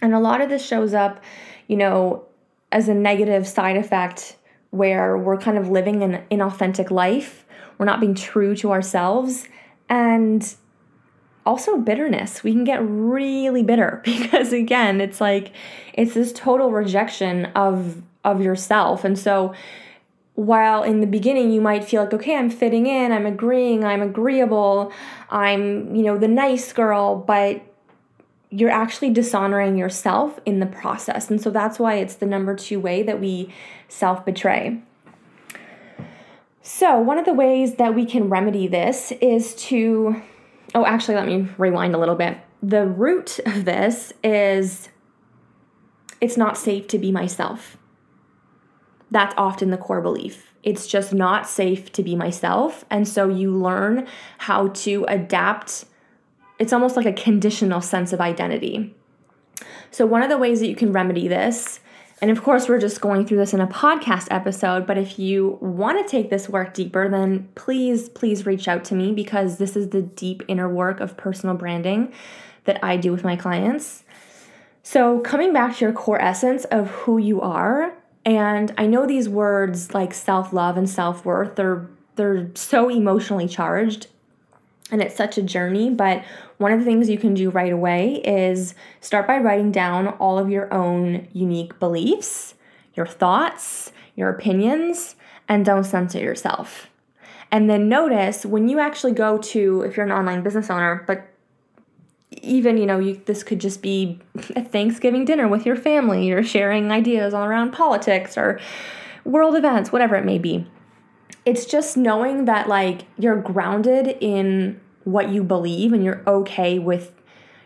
And 0.00 0.14
a 0.14 0.18
lot 0.18 0.40
of 0.40 0.48
this 0.48 0.64
shows 0.66 0.94
up, 0.94 1.22
you 1.68 1.76
know, 1.76 2.24
as 2.72 2.88
a 2.88 2.94
negative 2.94 3.46
side 3.46 3.76
effect 3.76 4.34
where 4.70 5.18
we're 5.18 5.36
kind 5.36 5.58
of 5.58 5.68
living 5.68 6.02
an 6.02 6.24
inauthentic 6.30 6.90
life, 6.90 7.44
we're 7.76 7.84
not 7.84 8.00
being 8.00 8.14
true 8.14 8.56
to 8.56 8.72
ourselves, 8.72 9.46
and 9.90 10.54
also 11.46 11.78
bitterness. 11.78 12.42
We 12.42 12.52
can 12.52 12.64
get 12.64 12.80
really 12.82 13.62
bitter 13.62 14.02
because 14.04 14.52
again, 14.52 15.00
it's 15.00 15.20
like 15.20 15.52
it's 15.94 16.14
this 16.14 16.32
total 16.32 16.70
rejection 16.70 17.46
of 17.56 18.02
of 18.24 18.42
yourself. 18.42 19.04
And 19.04 19.18
so 19.18 19.54
while 20.40 20.82
in 20.82 21.00
the 21.00 21.06
beginning 21.06 21.50
you 21.50 21.60
might 21.60 21.84
feel 21.84 22.02
like 22.02 22.14
okay 22.14 22.34
i'm 22.34 22.48
fitting 22.48 22.86
in 22.86 23.12
i'm 23.12 23.26
agreeing 23.26 23.84
i'm 23.84 24.00
agreeable 24.00 24.90
i'm 25.28 25.94
you 25.94 26.02
know 26.02 26.16
the 26.16 26.28
nice 26.28 26.72
girl 26.72 27.14
but 27.16 27.60
you're 28.48 28.70
actually 28.70 29.10
dishonoring 29.10 29.76
yourself 29.76 30.40
in 30.46 30.58
the 30.58 30.66
process 30.66 31.28
and 31.28 31.42
so 31.42 31.50
that's 31.50 31.78
why 31.78 31.96
it's 31.96 32.14
the 32.14 32.26
number 32.26 32.54
two 32.54 32.80
way 32.80 33.02
that 33.02 33.20
we 33.20 33.52
self 33.88 34.24
betray 34.24 34.80
so 36.62 36.98
one 36.98 37.18
of 37.18 37.26
the 37.26 37.34
ways 37.34 37.74
that 37.74 37.94
we 37.94 38.06
can 38.06 38.30
remedy 38.30 38.66
this 38.66 39.12
is 39.20 39.54
to 39.54 40.22
oh 40.74 40.84
actually 40.86 41.14
let 41.14 41.26
me 41.26 41.48
rewind 41.58 41.94
a 41.94 41.98
little 41.98 42.14
bit 42.14 42.38
the 42.62 42.86
root 42.86 43.38
of 43.46 43.64
this 43.64 44.12
is 44.22 44.88
it's 46.20 46.36
not 46.36 46.56
safe 46.56 46.86
to 46.86 46.98
be 46.98 47.10
myself 47.10 47.76
that's 49.10 49.34
often 49.36 49.70
the 49.70 49.76
core 49.76 50.00
belief. 50.00 50.52
It's 50.62 50.86
just 50.86 51.12
not 51.12 51.48
safe 51.48 51.90
to 51.92 52.02
be 52.02 52.14
myself. 52.14 52.84
And 52.90 53.08
so 53.08 53.28
you 53.28 53.50
learn 53.50 54.06
how 54.38 54.68
to 54.68 55.04
adapt. 55.08 55.84
It's 56.58 56.72
almost 56.72 56.96
like 56.96 57.06
a 57.06 57.12
conditional 57.12 57.80
sense 57.80 58.12
of 58.12 58.20
identity. 58.20 58.94
So, 59.90 60.06
one 60.06 60.22
of 60.22 60.28
the 60.28 60.38
ways 60.38 60.60
that 60.60 60.68
you 60.68 60.76
can 60.76 60.92
remedy 60.92 61.26
this, 61.26 61.80
and 62.20 62.30
of 62.30 62.42
course, 62.42 62.68
we're 62.68 62.78
just 62.78 63.00
going 63.00 63.26
through 63.26 63.38
this 63.38 63.54
in 63.54 63.60
a 63.60 63.66
podcast 63.66 64.28
episode, 64.30 64.86
but 64.86 64.98
if 64.98 65.18
you 65.18 65.58
want 65.62 66.04
to 66.04 66.10
take 66.10 66.28
this 66.28 66.48
work 66.48 66.74
deeper, 66.74 67.08
then 67.08 67.48
please, 67.54 68.10
please 68.10 68.44
reach 68.44 68.68
out 68.68 68.84
to 68.86 68.94
me 68.94 69.12
because 69.12 69.56
this 69.56 69.74
is 69.74 69.88
the 69.88 70.02
deep 70.02 70.42
inner 70.46 70.68
work 70.68 71.00
of 71.00 71.16
personal 71.16 71.54
branding 71.54 72.12
that 72.64 72.82
I 72.84 72.98
do 72.98 73.10
with 73.10 73.24
my 73.24 73.36
clients. 73.36 74.04
So, 74.82 75.20
coming 75.20 75.52
back 75.52 75.76
to 75.76 75.84
your 75.86 75.92
core 75.94 76.20
essence 76.20 76.64
of 76.66 76.90
who 76.90 77.16
you 77.16 77.40
are, 77.40 77.94
and 78.26 78.74
I 78.76 78.86
know 78.86 79.06
these 79.06 79.28
words 79.28 79.94
like 79.94 80.12
self-love 80.12 80.76
and 80.76 80.88
self-worth, 80.88 81.56
they're 81.56 81.88
they're 82.16 82.50
so 82.54 82.90
emotionally 82.90 83.48
charged 83.48 84.08
and 84.90 85.02
it's 85.02 85.16
such 85.16 85.38
a 85.38 85.42
journey, 85.42 85.90
but 85.90 86.24
one 86.58 86.72
of 86.72 86.78
the 86.78 86.84
things 86.84 87.08
you 87.08 87.18
can 87.18 87.34
do 87.34 87.50
right 87.50 87.72
away 87.72 88.16
is 88.24 88.74
start 89.00 89.26
by 89.26 89.38
writing 89.38 89.70
down 89.72 90.08
all 90.08 90.38
of 90.38 90.50
your 90.50 90.72
own 90.72 91.28
unique 91.32 91.78
beliefs, 91.78 92.54
your 92.94 93.06
thoughts, 93.06 93.92
your 94.16 94.28
opinions, 94.28 95.16
and 95.48 95.64
don't 95.64 95.84
censor 95.84 96.18
yourself. 96.18 96.88
And 97.52 97.68
then 97.68 97.88
notice 97.88 98.46
when 98.46 98.68
you 98.68 98.78
actually 98.78 99.12
go 99.12 99.38
to, 99.38 99.82
if 99.82 99.96
you're 99.96 100.06
an 100.06 100.12
online 100.12 100.42
business 100.42 100.70
owner, 100.70 101.04
but 101.06 101.26
even 102.42 102.78
you 102.78 102.86
know 102.86 102.98
you, 102.98 103.20
this 103.26 103.42
could 103.42 103.60
just 103.60 103.82
be 103.82 104.18
a 104.56 104.64
thanksgiving 104.64 105.24
dinner 105.24 105.48
with 105.48 105.66
your 105.66 105.76
family 105.76 106.26
you're 106.26 106.44
sharing 106.44 106.90
ideas 106.90 107.34
all 107.34 107.44
around 107.44 107.72
politics 107.72 108.38
or 108.38 108.60
world 109.24 109.56
events 109.56 109.90
whatever 109.92 110.14
it 110.16 110.24
may 110.24 110.38
be 110.38 110.66
it's 111.44 111.64
just 111.64 111.96
knowing 111.96 112.44
that 112.44 112.68
like 112.68 113.02
you're 113.18 113.40
grounded 113.40 114.16
in 114.20 114.80
what 115.04 115.30
you 115.30 115.42
believe 115.42 115.92
and 115.92 116.04
you're 116.04 116.22
okay 116.26 116.78
with 116.78 117.12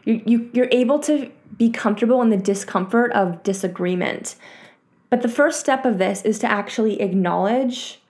you, 0.05 0.23
you 0.25 0.51
you're 0.53 0.69
able 0.71 0.99
to 1.01 1.31
be 1.57 1.71
comfortable 1.71 2.23
in 2.23 2.31
the 2.31 2.37
discomfort 2.37 3.13
of 3.13 3.43
disagreement. 3.43 4.37
But 5.11 5.23
the 5.23 5.29
first 5.29 5.61
step 5.61 5.85
of 5.85 5.99
this 5.99 6.23
is 6.23 6.39
to 6.41 6.51
actually 6.51 7.01
acknowledge 7.01 8.01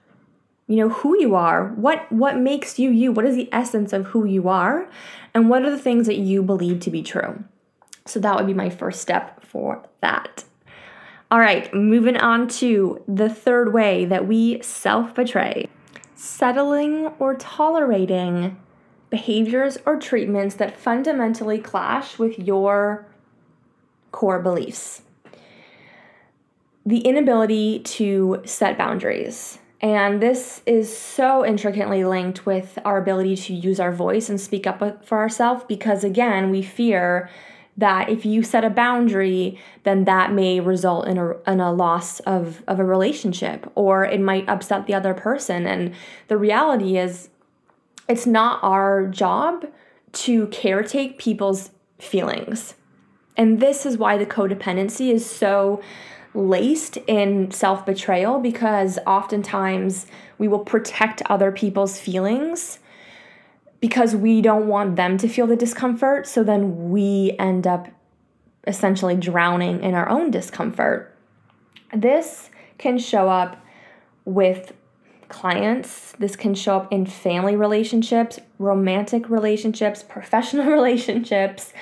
you 0.66 0.76
know 0.76 0.88
who 0.88 1.18
you 1.20 1.34
are 1.34 1.68
what 1.74 2.10
what 2.10 2.38
makes 2.38 2.78
you 2.78 2.90
you 2.90 3.12
what 3.12 3.26
is 3.26 3.36
the 3.36 3.50
essence 3.52 3.92
of 3.92 4.06
who 4.06 4.24
you 4.24 4.48
are 4.48 4.88
and 5.34 5.50
what 5.50 5.62
are 5.62 5.70
the 5.70 5.78
things 5.78 6.06
that 6.06 6.16
you 6.16 6.42
believe 6.42 6.80
to 6.80 6.90
be 6.90 7.02
true. 7.02 7.44
So 8.06 8.20
that 8.20 8.36
would 8.36 8.46
be 8.46 8.54
my 8.54 8.70
first 8.70 9.00
step 9.00 9.44
for 9.44 9.82
that 10.00 10.44
all 11.30 11.38
right 11.38 11.72
moving 11.74 12.16
on 12.16 12.46
to 12.46 13.02
the 13.08 13.28
third 13.28 13.72
way 13.72 14.04
that 14.04 14.26
we 14.26 14.60
self 14.62 15.14
betray 15.14 15.68
settling 16.14 17.06
or 17.18 17.34
tolerating 17.34 18.56
behaviors 19.10 19.78
or 19.86 19.98
treatments 19.98 20.56
that 20.56 20.76
fundamentally 20.76 21.58
clash 21.58 22.18
with 22.18 22.38
your 22.38 23.06
core 24.10 24.40
beliefs. 24.40 25.02
The 26.86 26.98
inability 26.98 27.80
to 27.80 28.42
set 28.44 28.76
boundaries. 28.76 29.58
And 29.80 30.20
this 30.22 30.62
is 30.66 30.96
so 30.96 31.44
intricately 31.44 32.04
linked 32.04 32.46
with 32.46 32.78
our 32.84 32.98
ability 32.98 33.36
to 33.36 33.54
use 33.54 33.78
our 33.78 33.92
voice 33.92 34.28
and 34.28 34.40
speak 34.40 34.66
up 34.66 35.04
for 35.04 35.18
ourselves 35.18 35.64
because, 35.68 36.04
again, 36.04 36.50
we 36.50 36.62
fear 36.62 37.28
that 37.76 38.08
if 38.08 38.24
you 38.24 38.42
set 38.42 38.64
a 38.64 38.70
boundary, 38.70 39.58
then 39.82 40.04
that 40.04 40.32
may 40.32 40.60
result 40.60 41.08
in 41.08 41.18
a, 41.18 41.32
in 41.50 41.60
a 41.60 41.72
loss 41.72 42.20
of, 42.20 42.62
of 42.68 42.78
a 42.78 42.84
relationship 42.84 43.70
or 43.74 44.04
it 44.04 44.20
might 44.20 44.48
upset 44.48 44.86
the 44.86 44.94
other 44.94 45.14
person. 45.14 45.66
And 45.66 45.92
the 46.28 46.36
reality 46.36 46.96
is, 46.96 47.30
it's 48.08 48.26
not 48.26 48.62
our 48.62 49.06
job 49.06 49.66
to 50.12 50.46
caretake 50.48 51.18
people's 51.18 51.70
feelings. 51.98 52.74
And 53.36 53.60
this 53.60 53.84
is 53.84 53.98
why 53.98 54.16
the 54.16 54.26
codependency 54.26 55.12
is 55.12 55.28
so 55.28 55.82
laced 56.34 56.96
in 57.06 57.50
self 57.50 57.86
betrayal 57.86 58.40
because 58.40 58.98
oftentimes 59.06 60.06
we 60.38 60.48
will 60.48 60.60
protect 60.60 61.22
other 61.26 61.50
people's 61.50 61.98
feelings 61.98 62.78
because 63.84 64.16
we 64.16 64.40
don't 64.40 64.66
want 64.66 64.96
them 64.96 65.18
to 65.18 65.28
feel 65.28 65.46
the 65.46 65.54
discomfort. 65.54 66.26
So 66.26 66.42
then 66.42 66.88
we 66.88 67.36
end 67.38 67.66
up 67.66 67.86
essentially 68.66 69.14
drowning 69.14 69.82
in 69.82 69.92
our 69.92 70.08
own 70.08 70.30
discomfort. 70.30 71.14
This 71.92 72.48
can 72.78 72.96
show 72.96 73.28
up 73.28 73.62
with 74.24 74.72
clients, 75.28 76.12
this 76.12 76.34
can 76.34 76.54
show 76.54 76.78
up 76.78 76.90
in 76.90 77.04
family 77.04 77.56
relationships, 77.56 78.38
romantic 78.58 79.28
relationships, 79.28 80.02
professional 80.08 80.70
relationships. 80.70 81.74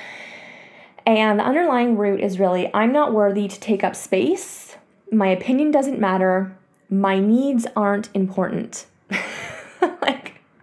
And 1.06 1.38
the 1.38 1.44
underlying 1.44 1.96
root 1.96 2.18
is 2.18 2.40
really 2.40 2.68
I'm 2.74 2.92
not 2.92 3.12
worthy 3.12 3.46
to 3.46 3.60
take 3.60 3.84
up 3.84 3.94
space. 3.94 4.76
My 5.12 5.28
opinion 5.28 5.70
doesn't 5.70 6.00
matter. 6.00 6.56
My 6.90 7.20
needs 7.20 7.64
aren't 7.76 8.08
important. 8.12 8.86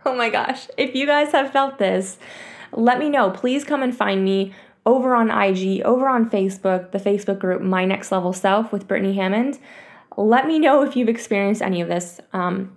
Oh 0.09 0.15
my 0.15 0.29
gosh. 0.29 0.67
If 0.75 0.95
you 0.95 1.05
guys 1.05 1.31
have 1.33 1.51
felt 1.51 1.77
this, 1.77 2.17
let 2.71 2.97
me 2.97 3.09
know. 3.09 3.29
Please 3.29 3.63
come 3.63 3.83
and 3.83 3.95
find 3.95 4.23
me 4.25 4.53
over 4.85 5.13
on 5.13 5.29
IG, 5.29 5.81
over 5.83 6.07
on 6.07 6.29
Facebook, 6.29 6.91
the 6.91 6.97
Facebook 6.97 7.37
group 7.37 7.61
My 7.61 7.85
Next 7.85 8.11
Level 8.11 8.33
Self 8.33 8.71
with 8.71 8.87
Brittany 8.87 9.13
Hammond. 9.13 9.59
Let 10.17 10.47
me 10.47 10.57
know 10.57 10.81
if 10.81 10.95
you've 10.95 11.09
experienced 11.09 11.61
any 11.61 11.79
of 11.79 11.87
this. 11.87 12.19
Um, 12.33 12.75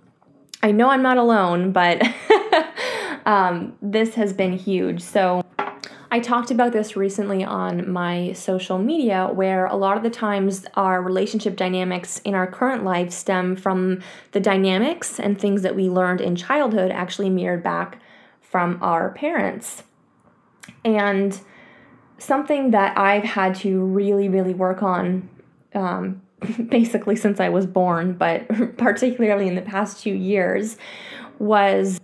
I 0.61 0.71
know 0.71 0.89
I'm 0.89 1.01
not 1.01 1.17
alone, 1.17 1.71
but 1.71 2.03
um, 3.25 3.75
this 3.81 4.13
has 4.13 4.31
been 4.31 4.53
huge. 4.53 5.01
So, 5.01 5.43
I 6.13 6.19
talked 6.19 6.51
about 6.51 6.73
this 6.73 6.95
recently 6.95 7.43
on 7.43 7.91
my 7.91 8.33
social 8.33 8.77
media, 8.77 9.31
where 9.33 9.65
a 9.65 9.75
lot 9.75 9.97
of 9.97 10.03
the 10.03 10.11
times 10.11 10.63
our 10.75 11.01
relationship 11.01 11.55
dynamics 11.55 12.19
in 12.19 12.35
our 12.35 12.45
current 12.45 12.83
life 12.83 13.11
stem 13.11 13.55
from 13.55 14.03
the 14.31 14.39
dynamics 14.39 15.19
and 15.19 15.41
things 15.41 15.63
that 15.63 15.75
we 15.75 15.89
learned 15.89 16.21
in 16.21 16.35
childhood 16.35 16.91
actually 16.91 17.31
mirrored 17.31 17.63
back 17.63 17.99
from 18.41 18.77
our 18.79 19.09
parents. 19.13 19.85
And 20.85 21.39
something 22.19 22.69
that 22.69 22.95
I've 22.95 23.23
had 23.23 23.55
to 23.61 23.83
really, 23.83 24.29
really 24.29 24.53
work 24.53 24.83
on 24.83 25.27
um, 25.73 26.21
basically 26.69 27.15
since 27.15 27.39
I 27.39 27.49
was 27.49 27.65
born, 27.65 28.13
but 28.13 28.47
particularly 28.77 29.47
in 29.47 29.55
the 29.55 29.63
past 29.63 30.03
two 30.03 30.13
years, 30.13 30.77
was 31.39 31.99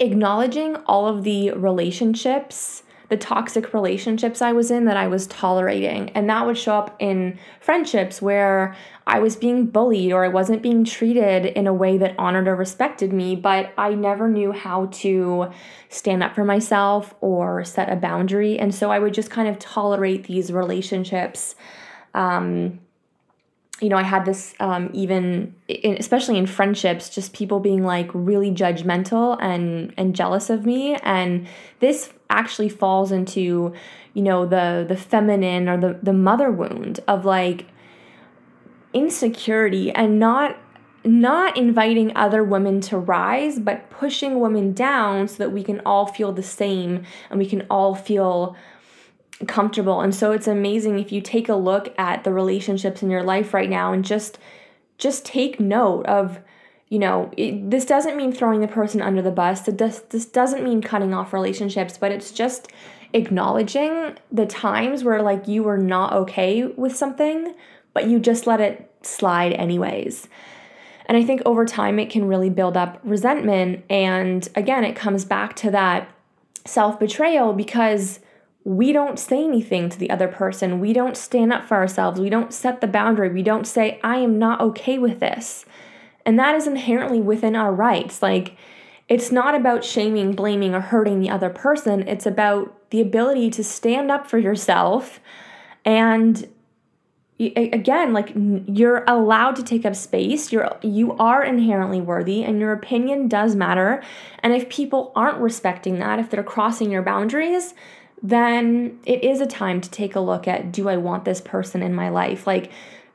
acknowledging 0.00 0.76
all 0.84 1.06
of 1.08 1.24
the 1.24 1.52
relationships 1.52 2.82
the 3.08 3.16
toxic 3.16 3.74
relationships 3.74 4.40
I 4.40 4.52
was 4.52 4.70
in 4.70 4.86
that 4.86 4.96
I 4.96 5.08
was 5.08 5.26
tolerating. 5.26 6.10
And 6.10 6.28
that 6.30 6.46
would 6.46 6.56
show 6.56 6.74
up 6.74 6.96
in 6.98 7.38
friendships 7.60 8.22
where 8.22 8.74
I 9.06 9.18
was 9.18 9.36
being 9.36 9.66
bullied 9.66 10.12
or 10.12 10.24
I 10.24 10.28
wasn't 10.28 10.62
being 10.62 10.84
treated 10.84 11.46
in 11.46 11.66
a 11.66 11.74
way 11.74 11.98
that 11.98 12.14
honored 12.18 12.48
or 12.48 12.56
respected 12.56 13.12
me, 13.12 13.36
but 13.36 13.72
I 13.76 13.94
never 13.94 14.28
knew 14.28 14.52
how 14.52 14.86
to 14.86 15.50
stand 15.88 16.22
up 16.22 16.34
for 16.34 16.44
myself 16.44 17.14
or 17.20 17.64
set 17.64 17.92
a 17.92 17.96
boundary. 17.96 18.58
And 18.58 18.74
so 18.74 18.90
I 18.90 18.98
would 18.98 19.14
just 19.14 19.30
kind 19.30 19.48
of 19.48 19.58
tolerate 19.58 20.24
these 20.24 20.50
relationships. 20.50 21.54
Um, 22.14 22.80
you 23.80 23.88
know, 23.88 23.96
I 23.96 24.02
had 24.02 24.24
this 24.24 24.54
um, 24.60 24.90
even, 24.92 25.54
in, 25.68 25.96
especially 25.98 26.38
in 26.38 26.46
friendships, 26.46 27.08
just 27.08 27.32
people 27.32 27.60
being 27.60 27.82
like 27.82 28.08
really 28.14 28.50
judgmental 28.50 29.36
and 29.40 29.92
and 29.96 30.14
jealous 30.14 30.48
of 30.48 30.64
me, 30.64 30.94
and 31.02 31.46
this 31.80 32.12
actually 32.30 32.68
falls 32.68 33.10
into, 33.10 33.72
you 34.14 34.22
know, 34.22 34.46
the 34.46 34.84
the 34.88 34.96
feminine 34.96 35.68
or 35.68 35.76
the 35.76 35.98
the 36.02 36.12
mother 36.12 36.50
wound 36.50 37.00
of 37.08 37.24
like 37.24 37.66
insecurity 38.92 39.90
and 39.90 40.18
not 40.20 40.56
not 41.04 41.56
inviting 41.56 42.16
other 42.16 42.42
women 42.42 42.80
to 42.80 42.96
rise, 42.96 43.58
but 43.58 43.90
pushing 43.90 44.40
women 44.40 44.72
down 44.72 45.28
so 45.28 45.36
that 45.36 45.52
we 45.52 45.62
can 45.62 45.80
all 45.84 46.06
feel 46.06 46.32
the 46.32 46.42
same 46.42 47.04
and 47.28 47.38
we 47.38 47.46
can 47.46 47.66
all 47.68 47.94
feel 47.94 48.56
comfortable. 49.46 50.00
And 50.00 50.14
so 50.14 50.32
it's 50.32 50.46
amazing 50.46 50.98
if 50.98 51.12
you 51.12 51.20
take 51.20 51.48
a 51.48 51.54
look 51.54 51.94
at 51.98 52.24
the 52.24 52.32
relationships 52.32 53.02
in 53.02 53.10
your 53.10 53.22
life 53.22 53.52
right 53.52 53.68
now 53.68 53.92
and 53.92 54.04
just 54.04 54.38
just 54.96 55.24
take 55.24 55.58
note 55.58 56.06
of 56.06 56.38
you 56.88 56.98
know, 57.00 57.30
it, 57.36 57.70
this 57.70 57.84
doesn't 57.84 58.16
mean 58.16 58.30
throwing 58.30 58.60
the 58.60 58.68
person 58.68 59.02
under 59.02 59.22
the 59.22 59.30
bus. 59.30 59.66
Does, 59.66 60.02
this 60.02 60.26
doesn't 60.26 60.62
mean 60.62 60.80
cutting 60.80 61.12
off 61.12 61.32
relationships, 61.32 61.98
but 61.98 62.12
it's 62.12 62.30
just 62.30 62.70
acknowledging 63.12 64.16
the 64.30 64.46
times 64.46 65.02
where 65.02 65.22
like 65.22 65.48
you 65.48 65.62
were 65.62 65.78
not 65.78 66.12
okay 66.12 66.64
with 66.64 66.94
something, 66.94 67.54
but 67.94 68.06
you 68.06 68.20
just 68.20 68.46
let 68.46 68.60
it 68.60 68.92
slide 69.02 69.54
anyways. 69.54 70.28
And 71.06 71.16
I 71.18 71.24
think 71.24 71.42
over 71.44 71.64
time 71.64 71.98
it 71.98 72.10
can 72.10 72.26
really 72.26 72.50
build 72.50 72.76
up 72.76 73.00
resentment. 73.02 73.84
And 73.90 74.48
again, 74.54 74.84
it 74.84 74.94
comes 74.94 75.24
back 75.24 75.56
to 75.56 75.70
that 75.70 76.08
self 76.64 76.98
betrayal 76.98 77.52
because 77.52 78.20
we 78.64 78.92
don't 78.92 79.18
say 79.18 79.44
anything 79.44 79.90
to 79.90 79.98
the 79.98 80.10
other 80.10 80.26
person. 80.26 80.80
We 80.80 80.94
don't 80.94 81.16
stand 81.16 81.52
up 81.52 81.66
for 81.66 81.76
ourselves. 81.76 82.18
We 82.18 82.30
don't 82.30 82.52
set 82.52 82.80
the 82.80 82.86
boundary. 82.86 83.28
We 83.28 83.42
don't 83.42 83.66
say, 83.66 84.00
I 84.02 84.16
am 84.16 84.38
not 84.38 84.60
okay 84.60 84.98
with 84.98 85.20
this. 85.20 85.66
And 86.24 86.38
that 86.38 86.54
is 86.54 86.66
inherently 86.66 87.20
within 87.20 87.54
our 87.54 87.72
rights. 87.72 88.22
Like, 88.22 88.56
it's 89.06 89.30
not 89.30 89.54
about 89.54 89.84
shaming, 89.84 90.32
blaming, 90.32 90.74
or 90.74 90.80
hurting 90.80 91.20
the 91.20 91.28
other 91.28 91.50
person. 91.50 92.08
It's 92.08 92.24
about 92.24 92.90
the 92.90 93.02
ability 93.02 93.50
to 93.50 93.62
stand 93.62 94.10
up 94.10 94.26
for 94.26 94.38
yourself. 94.38 95.20
And 95.84 96.48
again, 97.38 98.12
like 98.12 98.32
you're 98.34 99.04
allowed 99.06 99.56
to 99.56 99.62
take 99.62 99.84
up 99.84 99.94
space. 99.94 100.52
You're 100.52 100.76
you 100.82 101.12
are 101.18 101.42
inherently 101.42 102.00
worthy, 102.00 102.44
and 102.44 102.60
your 102.60 102.72
opinion 102.72 103.28
does 103.28 103.54
matter. 103.54 104.02
And 104.38 104.54
if 104.54 104.68
people 104.68 105.12
aren't 105.14 105.38
respecting 105.38 105.98
that, 105.98 106.18
if 106.18 106.30
they're 106.30 106.42
crossing 106.42 106.90
your 106.90 107.02
boundaries, 107.02 107.74
then 108.24 108.98
it 109.04 109.22
is 109.22 109.42
a 109.42 109.46
time 109.46 109.82
to 109.82 109.90
take 109.90 110.16
a 110.16 110.20
look 110.20 110.48
at 110.48 110.72
do 110.72 110.88
I 110.88 110.96
want 110.96 111.26
this 111.26 111.42
person 111.42 111.82
in 111.82 111.94
my 111.94 112.08
life? 112.08 112.46
Like, 112.46 112.72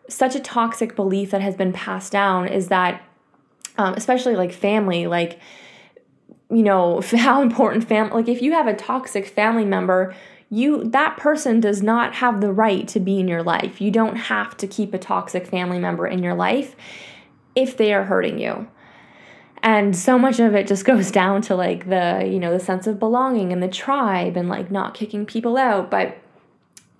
such 0.07 0.35
a 0.35 0.39
toxic 0.39 0.95
belief 0.95 1.31
that 1.31 1.41
has 1.41 1.55
been 1.55 1.73
passed 1.73 2.11
down 2.11 2.47
is 2.47 2.67
that, 2.67 3.01
um, 3.79 3.95
especially 3.95 4.35
like 4.35 4.53
family, 4.53 5.07
like, 5.07 5.39
you 6.51 6.61
know, 6.61 7.01
how 7.17 7.41
important 7.41 7.87
family, 7.87 8.13
like, 8.13 8.29
if 8.29 8.43
you 8.43 8.53
have 8.53 8.67
a 8.67 8.75
toxic 8.75 9.27
family 9.27 9.65
member, 9.65 10.13
you 10.51 10.83
that 10.83 11.17
person 11.17 11.59
does 11.59 11.81
not 11.81 12.15
have 12.15 12.39
the 12.39 12.53
right 12.53 12.87
to 12.87 12.99
be 12.99 13.19
in 13.19 13.27
your 13.27 13.43
life. 13.43 13.81
You 13.81 13.89
don't 13.89 14.15
have 14.15 14.55
to 14.57 14.67
keep 14.67 14.93
a 14.93 14.99
toxic 14.99 15.47
family 15.47 15.79
member 15.79 16.05
in 16.05 16.21
your 16.21 16.35
life 16.35 16.75
if 17.55 17.75
they 17.77 17.93
are 17.93 18.03
hurting 18.03 18.39
you 18.39 18.67
and 19.63 19.95
so 19.95 20.17
much 20.17 20.39
of 20.39 20.55
it 20.55 20.67
just 20.67 20.85
goes 20.91 21.11
down 21.11 21.41
to 21.43 21.55
like 21.55 21.89
the 21.89 22.27
you 22.29 22.39
know 22.39 22.51
the 22.51 22.59
sense 22.59 22.87
of 22.87 22.99
belonging 22.99 23.51
and 23.53 23.61
the 23.61 23.67
tribe 23.67 24.37
and 24.37 24.49
like 24.49 24.71
not 24.71 24.93
kicking 24.93 25.25
people 25.25 25.57
out. 25.57 25.89
But 25.89 26.17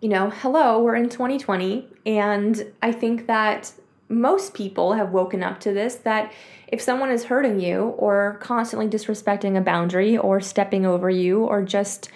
you 0.01 0.07
know 0.07 0.29
hello 0.29 0.81
we're 0.81 0.95
in 0.95 1.09
2020 1.09 1.85
and 2.05 2.71
i 2.81 2.89
think 2.89 3.27
that 3.27 3.73
most 4.07 4.53
people 4.53 4.93
have 4.93 5.11
woken 5.11 5.43
up 5.43 5.59
to 5.59 5.73
this 5.73 5.95
that 5.95 6.31
if 6.69 6.81
someone 6.81 7.11
is 7.11 7.25
hurting 7.25 7.59
you 7.59 7.87
or 7.97 8.37
constantly 8.39 8.87
disrespecting 8.87 9.57
a 9.57 9.61
boundary 9.61 10.17
or 10.17 10.39
stepping 10.39 10.85
over 10.85 11.09
you 11.09 11.43
or 11.43 11.61
just 11.61 12.09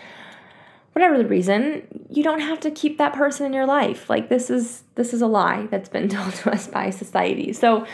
whatever 0.93 1.17
the 1.17 1.27
reason 1.27 1.85
you 2.09 2.23
don't 2.23 2.39
have 2.39 2.59
to 2.59 2.71
keep 2.71 2.97
that 2.99 3.13
person 3.13 3.45
in 3.45 3.53
your 3.53 3.65
life. 3.65 4.09
Like 4.09 4.29
this 4.29 4.49
is 4.49 4.83
this 4.95 5.13
is 5.13 5.21
a 5.21 5.27
lie 5.27 5.67
that's 5.69 5.89
been 5.89 6.07
told 6.17 6.33
to 6.35 6.51
us 6.51 6.67
by 6.67 6.89
society. 6.89 7.51
So 7.51 7.85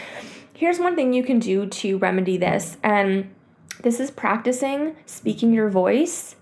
Here's 0.59 0.77
one 0.77 0.93
thing 0.97 1.13
you 1.13 1.23
can 1.23 1.39
do 1.39 1.67
to 1.67 1.97
remedy 1.99 2.35
this, 2.35 2.75
and 2.83 3.33
this 3.81 3.97
is 3.97 4.11
practicing 4.11 4.97
speaking 5.05 5.53
your 5.53 5.69
voice 5.69 6.35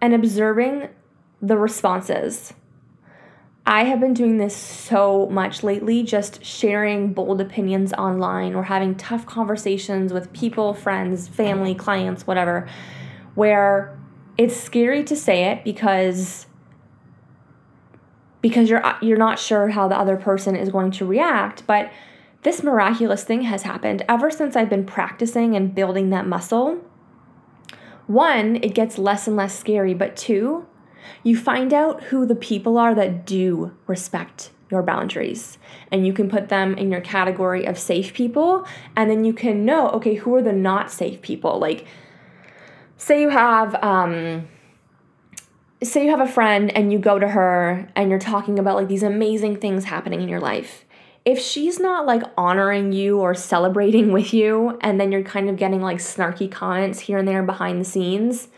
and 0.00 0.14
observing 0.14 0.90
the 1.42 1.58
responses. 1.58 2.54
I 3.66 3.82
have 3.82 3.98
been 3.98 4.14
doing 4.14 4.38
this 4.38 4.54
so 4.54 5.26
much 5.26 5.64
lately, 5.64 6.04
just 6.04 6.44
sharing 6.44 7.12
bold 7.12 7.40
opinions 7.40 7.92
online 7.94 8.54
or 8.54 8.62
having 8.62 8.94
tough 8.94 9.26
conversations 9.26 10.12
with 10.12 10.32
people, 10.32 10.72
friends, 10.72 11.26
family, 11.26 11.74
clients, 11.74 12.28
whatever, 12.28 12.68
where 13.34 13.98
it's 14.36 14.56
scary 14.56 15.02
to 15.02 15.16
say 15.16 15.46
it 15.46 15.64
because 15.64 16.46
because 18.40 18.70
you're 18.70 18.84
you're 19.02 19.18
not 19.18 19.40
sure 19.40 19.66
how 19.66 19.88
the 19.88 19.98
other 19.98 20.16
person 20.16 20.54
is 20.54 20.68
going 20.68 20.92
to 20.92 21.04
react, 21.04 21.66
but 21.66 21.90
this 22.42 22.62
miraculous 22.62 23.24
thing 23.24 23.42
has 23.42 23.62
happened 23.62 24.04
ever 24.08 24.30
since 24.30 24.54
I've 24.54 24.70
been 24.70 24.86
practicing 24.86 25.56
and 25.56 25.74
building 25.74 26.10
that 26.10 26.26
muscle. 26.26 26.78
One, 28.06 28.56
it 28.56 28.74
gets 28.74 28.96
less 28.96 29.26
and 29.26 29.36
less 29.36 29.58
scary, 29.58 29.92
but 29.92 30.16
two, 30.16 30.66
you 31.22 31.36
find 31.36 31.72
out 31.74 32.04
who 32.04 32.24
the 32.24 32.34
people 32.34 32.78
are 32.78 32.94
that 32.94 33.26
do 33.26 33.76
respect 33.86 34.50
your 34.70 34.82
boundaries. 34.82 35.58
And 35.90 36.06
you 36.06 36.12
can 36.12 36.28
put 36.28 36.48
them 36.48 36.74
in 36.74 36.90
your 36.90 37.00
category 37.00 37.64
of 37.64 37.78
safe 37.78 38.12
people. 38.12 38.66
And 38.96 39.10
then 39.10 39.24
you 39.24 39.32
can 39.32 39.64
know, 39.64 39.88
okay, 39.90 40.14
who 40.14 40.34
are 40.34 40.42
the 40.42 40.52
not 40.52 40.90
safe 40.90 41.22
people? 41.22 41.58
Like, 41.58 41.86
say 42.96 43.20
you 43.20 43.30
have, 43.30 43.74
um, 43.82 44.48
say 45.82 46.04
you 46.04 46.10
have 46.10 46.20
a 46.20 46.30
friend 46.30 46.74
and 46.76 46.92
you 46.92 46.98
go 46.98 47.18
to 47.18 47.28
her 47.28 47.88
and 47.96 48.10
you're 48.10 48.18
talking 48.18 48.58
about 48.58 48.76
like 48.76 48.88
these 48.88 49.02
amazing 49.02 49.56
things 49.56 49.84
happening 49.84 50.20
in 50.20 50.28
your 50.28 50.40
life 50.40 50.84
if 51.28 51.38
she's 51.38 51.78
not 51.78 52.06
like 52.06 52.22
honoring 52.38 52.90
you 52.90 53.20
or 53.20 53.34
celebrating 53.34 54.12
with 54.12 54.32
you, 54.32 54.78
and 54.80 54.98
then 54.98 55.12
you're 55.12 55.22
kind 55.22 55.50
of 55.50 55.58
getting 55.58 55.82
like 55.82 55.98
snarky 55.98 56.50
comments 56.50 57.00
here 57.00 57.18
and 57.18 57.28
there 57.28 57.42
behind 57.42 57.78
the 57.78 57.84
scenes, 57.84 58.48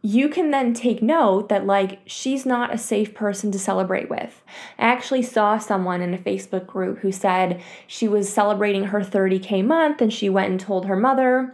you 0.00 0.28
can 0.28 0.52
then 0.52 0.72
take 0.72 1.02
note 1.02 1.48
that 1.48 1.66
like 1.66 1.98
she's 2.06 2.46
not 2.46 2.72
a 2.72 2.78
safe 2.78 3.14
person 3.14 3.50
to 3.50 3.58
celebrate 3.58 4.08
with. 4.08 4.44
I 4.78 4.84
actually 4.84 5.22
saw 5.22 5.58
someone 5.58 6.00
in 6.00 6.14
a 6.14 6.18
Facebook 6.18 6.68
group 6.68 6.98
who 7.00 7.10
said 7.10 7.60
she 7.88 8.06
was 8.06 8.32
celebrating 8.32 8.84
her 8.84 9.00
30K 9.00 9.64
month 9.64 10.00
and 10.00 10.12
she 10.12 10.28
went 10.28 10.50
and 10.52 10.60
told 10.60 10.86
her 10.86 10.94
mother, 10.94 11.52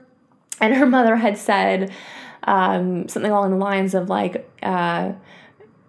and 0.60 0.74
her 0.74 0.86
mother 0.98 1.16
had 1.16 1.38
said 1.38 1.90
um, 2.42 3.08
something 3.08 3.32
along 3.32 3.52
the 3.52 3.56
lines 3.56 3.94
of 3.94 4.10
like, 4.10 4.46
uh, 4.62 5.12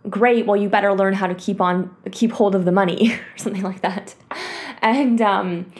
great 0.10 0.46
well 0.46 0.56
you 0.56 0.70
better 0.70 0.94
learn 0.94 1.16
how 1.16 1.26
to 1.26 1.34
keep 1.34 1.60
on 1.60 1.90
keep 2.12 2.32
hold 2.32 2.54
of 2.54 2.64
the 2.64 2.72
money 2.72 3.14
or 3.34 3.38
something 3.38 3.64
like 3.64 3.82
that 3.82 4.14
and 4.86 5.22
um, 5.22 5.72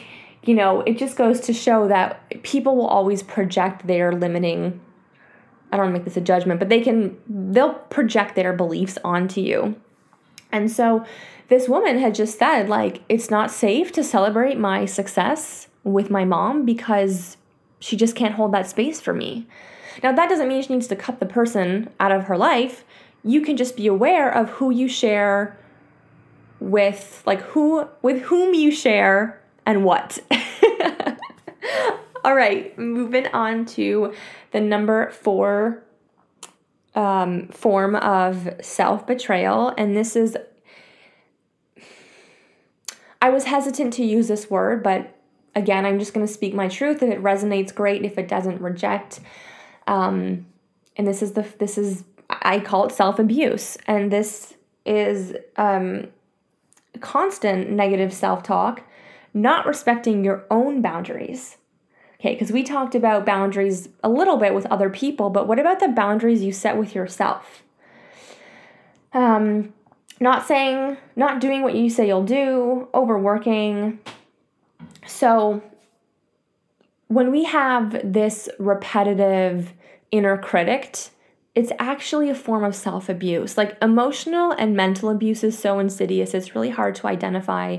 you 0.42 0.54
know 0.54 0.82
it 0.82 0.98
just 0.98 1.16
goes 1.16 1.40
to 1.40 1.54
show 1.54 1.88
that 1.88 2.42
people 2.42 2.76
will 2.76 2.88
always 2.88 3.22
project 3.22 3.86
their 3.86 4.12
limiting 4.12 4.80
i 5.72 5.76
don't 5.76 5.86
want 5.86 5.94
to 5.94 5.98
make 5.98 6.04
this 6.04 6.16
a 6.16 6.20
judgment 6.20 6.60
but 6.60 6.68
they 6.68 6.80
can 6.80 7.16
they'll 7.28 7.74
project 7.74 8.34
their 8.34 8.52
beliefs 8.52 8.98
onto 9.02 9.40
you. 9.40 9.76
And 10.52 10.70
so 10.70 11.04
this 11.48 11.68
woman 11.68 11.98
had 11.98 12.14
just 12.14 12.38
said 12.38 12.68
like 12.68 13.02
it's 13.08 13.30
not 13.30 13.50
safe 13.50 13.92
to 13.92 14.04
celebrate 14.04 14.58
my 14.58 14.84
success 14.84 15.68
with 15.84 16.10
my 16.10 16.24
mom 16.24 16.64
because 16.64 17.36
she 17.80 17.96
just 17.96 18.16
can't 18.16 18.34
hold 18.34 18.52
that 18.52 18.68
space 18.68 19.00
for 19.00 19.12
me. 19.12 19.46
Now 20.02 20.12
that 20.12 20.28
doesn't 20.28 20.48
mean 20.48 20.62
she 20.62 20.74
needs 20.74 20.88
to 20.88 20.96
cut 20.96 21.20
the 21.20 21.26
person 21.26 21.90
out 21.98 22.12
of 22.12 22.24
her 22.24 22.36
life. 22.36 22.84
You 23.24 23.40
can 23.40 23.56
just 23.56 23.76
be 23.76 23.86
aware 23.86 24.30
of 24.30 24.50
who 24.50 24.70
you 24.70 24.88
share 24.88 25.58
with 26.60 27.22
like 27.26 27.40
who 27.40 27.88
with 28.02 28.22
whom 28.22 28.54
you 28.54 28.70
share 28.70 29.42
and 29.64 29.84
what. 29.84 30.18
All 32.24 32.34
right, 32.34 32.76
moving 32.76 33.28
on 33.28 33.66
to 33.66 34.12
the 34.50 34.60
number 34.60 35.10
4 35.10 35.80
um, 36.96 37.48
form 37.48 37.94
of 37.94 38.48
self 38.60 39.06
betrayal, 39.06 39.72
and 39.76 39.96
this 39.96 40.16
is 40.16 40.36
I 43.20 43.30
was 43.30 43.44
hesitant 43.44 43.92
to 43.94 44.04
use 44.04 44.28
this 44.28 44.50
word, 44.50 44.82
but 44.82 45.14
again, 45.54 45.86
I'm 45.86 45.98
just 45.98 46.14
going 46.14 46.26
to 46.26 46.32
speak 46.32 46.54
my 46.54 46.68
truth. 46.68 47.02
If 47.02 47.10
it 47.10 47.22
resonates, 47.22 47.74
great. 47.74 48.04
If 48.04 48.18
it 48.18 48.28
doesn't, 48.28 48.60
reject. 48.60 49.20
Um, 49.86 50.46
and 50.96 51.06
this 51.06 51.22
is 51.22 51.32
the 51.32 51.46
this 51.58 51.78
is 51.78 52.04
I 52.28 52.60
call 52.60 52.86
it 52.86 52.92
self 52.92 53.18
abuse, 53.18 53.76
and 53.86 54.10
this 54.10 54.54
is 54.84 55.34
um, 55.56 56.08
constant 57.00 57.70
negative 57.70 58.12
self 58.12 58.42
talk, 58.42 58.82
not 59.34 59.66
respecting 59.66 60.24
your 60.24 60.44
own 60.50 60.82
boundaries. 60.82 61.58
Okay, 62.18 62.32
because 62.32 62.50
we 62.50 62.62
talked 62.62 62.94
about 62.94 63.26
boundaries 63.26 63.90
a 64.02 64.08
little 64.08 64.38
bit 64.38 64.54
with 64.54 64.66
other 64.66 64.88
people, 64.88 65.28
but 65.28 65.46
what 65.46 65.58
about 65.58 65.80
the 65.80 65.88
boundaries 65.88 66.42
you 66.42 66.52
set 66.52 66.76
with 66.78 66.94
yourself? 66.94 67.62
Um, 69.12 69.74
not 70.18 70.46
saying, 70.46 70.96
not 71.14 71.40
doing 71.40 71.62
what 71.62 71.74
you 71.74 71.90
say 71.90 72.06
you'll 72.06 72.24
do, 72.24 72.88
overworking. 72.94 73.98
So, 75.06 75.62
when 77.08 77.30
we 77.30 77.44
have 77.44 78.00
this 78.02 78.48
repetitive 78.58 79.72
inner 80.10 80.38
critic, 80.38 81.10
it's 81.56 81.72
actually 81.78 82.28
a 82.28 82.34
form 82.34 82.62
of 82.62 82.76
self 82.76 83.08
abuse. 83.08 83.56
Like 83.56 83.76
emotional 83.82 84.52
and 84.52 84.76
mental 84.76 85.08
abuse 85.08 85.42
is 85.42 85.58
so 85.58 85.78
insidious, 85.78 86.34
it's 86.34 86.54
really 86.54 86.70
hard 86.70 86.94
to 86.96 87.08
identify 87.08 87.78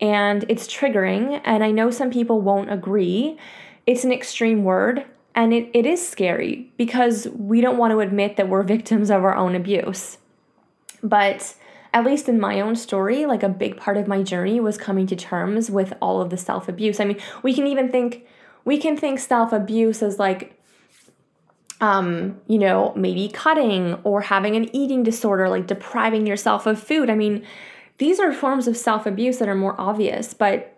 and 0.00 0.44
it's 0.48 0.66
triggering. 0.66 1.40
And 1.44 1.64
I 1.64 1.70
know 1.70 1.90
some 1.90 2.10
people 2.10 2.42
won't 2.42 2.70
agree. 2.70 3.38
It's 3.86 4.04
an 4.04 4.12
extreme 4.12 4.64
word 4.64 5.06
and 5.34 5.54
it, 5.54 5.70
it 5.72 5.86
is 5.86 6.06
scary 6.06 6.72
because 6.76 7.28
we 7.28 7.60
don't 7.60 7.78
want 7.78 7.92
to 7.92 8.00
admit 8.00 8.36
that 8.36 8.48
we're 8.48 8.64
victims 8.64 9.08
of 9.08 9.22
our 9.22 9.36
own 9.36 9.54
abuse. 9.54 10.18
But 11.02 11.54
at 11.94 12.04
least 12.04 12.28
in 12.28 12.40
my 12.40 12.60
own 12.60 12.74
story, 12.74 13.24
like 13.24 13.44
a 13.44 13.48
big 13.48 13.76
part 13.76 13.96
of 13.96 14.08
my 14.08 14.22
journey 14.22 14.58
was 14.58 14.76
coming 14.76 15.06
to 15.06 15.16
terms 15.16 15.70
with 15.70 15.94
all 16.02 16.20
of 16.20 16.30
the 16.30 16.36
self 16.36 16.68
abuse. 16.68 16.98
I 16.98 17.04
mean, 17.04 17.20
we 17.44 17.54
can 17.54 17.68
even 17.68 17.88
think, 17.88 18.26
we 18.64 18.78
can 18.78 18.96
think 18.96 19.20
self 19.20 19.52
abuse 19.52 20.02
as 20.02 20.18
like, 20.18 20.56
um, 21.80 22.40
you 22.46 22.58
know, 22.58 22.92
maybe 22.96 23.28
cutting 23.28 23.94
or 24.04 24.22
having 24.22 24.56
an 24.56 24.74
eating 24.74 25.02
disorder, 25.02 25.48
like 25.48 25.66
depriving 25.66 26.26
yourself 26.26 26.66
of 26.66 26.82
food. 26.82 27.10
I 27.10 27.14
mean, 27.14 27.44
these 27.98 28.18
are 28.18 28.32
forms 28.32 28.66
of 28.66 28.76
self 28.76 29.06
abuse 29.06 29.38
that 29.38 29.48
are 29.48 29.54
more 29.54 29.78
obvious, 29.78 30.34
but 30.34 30.72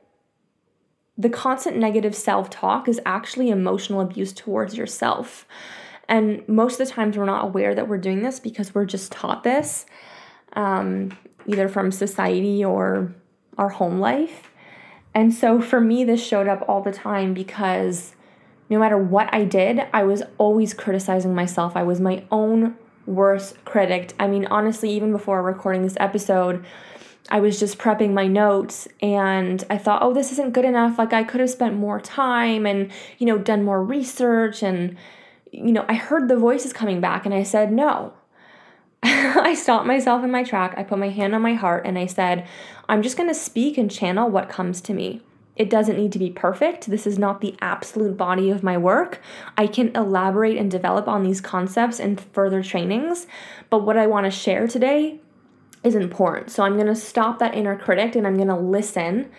the 1.16 1.28
constant 1.28 1.76
negative 1.76 2.14
self 2.14 2.48
talk 2.50 2.88
is 2.88 3.00
actually 3.04 3.50
emotional 3.50 4.00
abuse 4.00 4.32
towards 4.32 4.76
yourself. 4.76 5.46
And 6.08 6.46
most 6.48 6.80
of 6.80 6.88
the 6.88 6.92
times, 6.92 7.16
we're 7.16 7.26
not 7.26 7.44
aware 7.44 7.74
that 7.74 7.88
we're 7.88 7.98
doing 7.98 8.22
this 8.22 8.40
because 8.40 8.74
we're 8.74 8.86
just 8.86 9.12
taught 9.12 9.44
this 9.44 9.84
um, 10.54 11.16
either 11.46 11.68
from 11.68 11.92
society 11.92 12.64
or 12.64 13.14
our 13.58 13.68
home 13.68 13.98
life. 14.00 14.50
And 15.14 15.34
so 15.34 15.60
for 15.60 15.80
me, 15.80 16.04
this 16.04 16.24
showed 16.24 16.48
up 16.48 16.64
all 16.68 16.80
the 16.82 16.92
time 16.92 17.34
because 17.34 18.14
no 18.70 18.78
matter 18.78 18.98
what 18.98 19.32
I 19.32 19.44
did, 19.44 19.86
I 19.92 20.02
was 20.02 20.22
always 20.36 20.74
criticizing 20.74 21.34
myself. 21.34 21.76
I 21.76 21.82
was 21.82 22.00
my 22.00 22.24
own 22.30 22.76
worst 23.06 23.64
critic. 23.64 24.12
I 24.20 24.28
mean, 24.28 24.46
honestly, 24.46 24.90
even 24.90 25.12
before 25.12 25.42
recording 25.42 25.82
this 25.82 25.96
episode, 25.98 26.64
I 27.30 27.40
was 27.40 27.58
just 27.58 27.78
prepping 27.78 28.12
my 28.12 28.26
notes 28.26 28.88
and 29.00 29.64
I 29.68 29.78
thought, 29.78 30.02
oh, 30.02 30.14
this 30.14 30.32
isn't 30.32 30.52
good 30.52 30.64
enough. 30.64 30.98
Like, 30.98 31.12
I 31.12 31.24
could 31.24 31.40
have 31.40 31.50
spent 31.50 31.76
more 31.76 32.00
time 32.00 32.66
and, 32.66 32.90
you 33.18 33.26
know, 33.26 33.38
done 33.38 33.64
more 33.64 33.82
research. 33.82 34.62
And, 34.62 34.96
you 35.50 35.72
know, 35.72 35.84
I 35.88 35.94
heard 35.94 36.28
the 36.28 36.36
voices 36.36 36.72
coming 36.72 37.00
back 37.00 37.26
and 37.26 37.34
I 37.34 37.42
said, 37.42 37.72
no, 37.72 38.12
I 39.02 39.54
stopped 39.54 39.86
myself 39.86 40.24
in 40.24 40.30
my 40.30 40.42
track. 40.42 40.74
I 40.76 40.82
put 40.82 40.98
my 40.98 41.10
hand 41.10 41.34
on 41.34 41.42
my 41.42 41.54
heart 41.54 41.86
and 41.86 41.98
I 41.98 42.06
said, 42.06 42.46
I'm 42.88 43.02
just 43.02 43.16
going 43.16 43.28
to 43.28 43.34
speak 43.34 43.76
and 43.76 43.90
channel 43.90 44.30
what 44.30 44.48
comes 44.48 44.80
to 44.82 44.94
me. 44.94 45.22
It 45.58 45.68
doesn't 45.68 45.96
need 45.96 46.12
to 46.12 46.18
be 46.18 46.30
perfect. 46.30 46.86
This 46.86 47.06
is 47.06 47.18
not 47.18 47.40
the 47.40 47.56
absolute 47.60 48.16
body 48.16 48.48
of 48.48 48.62
my 48.62 48.78
work. 48.78 49.20
I 49.56 49.66
can 49.66 49.94
elaborate 49.94 50.56
and 50.56 50.70
develop 50.70 51.08
on 51.08 51.24
these 51.24 51.40
concepts 51.40 51.98
in 51.98 52.16
further 52.16 52.62
trainings, 52.62 53.26
but 53.68 53.84
what 53.84 53.96
I 53.96 54.06
want 54.06 54.24
to 54.24 54.30
share 54.30 54.68
today 54.68 55.20
is 55.82 55.94
important. 55.94 56.50
So 56.50 56.62
I'm 56.62 56.74
going 56.74 56.86
to 56.86 56.94
stop 56.94 57.40
that 57.40 57.54
inner 57.54 57.76
critic 57.76 58.14
and 58.14 58.26
I'm 58.26 58.36
going 58.36 58.48
to 58.48 58.56
listen 58.56 59.30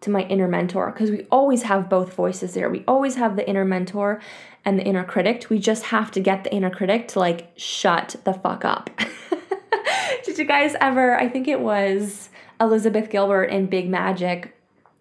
to 0.00 0.10
my 0.10 0.22
inner 0.22 0.48
mentor 0.48 0.90
because 0.92 1.10
we 1.10 1.22
always 1.30 1.62
have 1.62 1.88
both 1.88 2.14
voices 2.14 2.54
there. 2.54 2.70
We 2.70 2.84
always 2.86 3.16
have 3.16 3.36
the 3.36 3.48
inner 3.48 3.64
mentor 3.64 4.20
and 4.64 4.78
the 4.78 4.84
inner 4.84 5.04
critic. 5.04 5.46
We 5.48 5.58
just 5.58 5.84
have 5.84 6.10
to 6.12 6.20
get 6.20 6.44
the 6.44 6.52
inner 6.52 6.70
critic 6.70 7.08
to 7.08 7.18
like 7.18 7.52
shut 7.56 8.16
the 8.24 8.34
fuck 8.34 8.64
up. 8.64 8.90
Did 10.24 10.38
you 10.38 10.44
guys 10.44 10.74
ever, 10.80 11.18
I 11.18 11.28
think 11.28 11.48
it 11.48 11.60
was 11.60 12.30
Elizabeth 12.60 13.10
Gilbert 13.10 13.44
in 13.44 13.66
Big 13.66 13.88
Magic, 13.88 14.55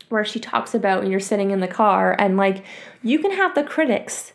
where 0.10 0.26
she 0.26 0.40
talks 0.40 0.74
about 0.74 1.02
when 1.02 1.12
you're 1.12 1.20
sitting 1.20 1.52
in 1.52 1.60
the 1.60 1.68
car 1.68 2.16
and 2.20 2.38
like 2.38 2.64
you 3.04 3.20
can 3.20 3.32
have 3.32 3.56
the 3.56 3.64
critics 3.64 4.34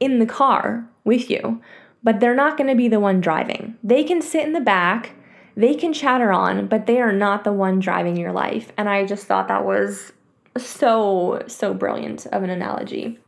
in 0.00 0.18
the 0.18 0.26
car 0.26 0.86
with 1.04 1.30
you, 1.30 1.60
but 2.02 2.20
they're 2.20 2.34
not 2.34 2.56
going 2.56 2.68
to 2.68 2.76
be 2.76 2.88
the 2.88 3.00
one 3.00 3.20
driving. 3.20 3.76
They 3.82 4.04
can 4.04 4.20
sit 4.20 4.44
in 4.44 4.52
the 4.52 4.60
back, 4.60 5.14
they 5.56 5.74
can 5.74 5.92
chatter 5.92 6.32
on, 6.32 6.66
but 6.66 6.86
they 6.86 7.00
are 7.00 7.12
not 7.12 7.44
the 7.44 7.52
one 7.52 7.78
driving 7.78 8.16
your 8.16 8.32
life. 8.32 8.72
And 8.76 8.88
I 8.88 9.04
just 9.04 9.26
thought 9.26 9.48
that 9.48 9.64
was 9.64 10.12
so, 10.56 11.42
so 11.46 11.74
brilliant 11.74 12.26
of 12.26 12.42
an 12.42 12.50
analogy. 12.50 13.18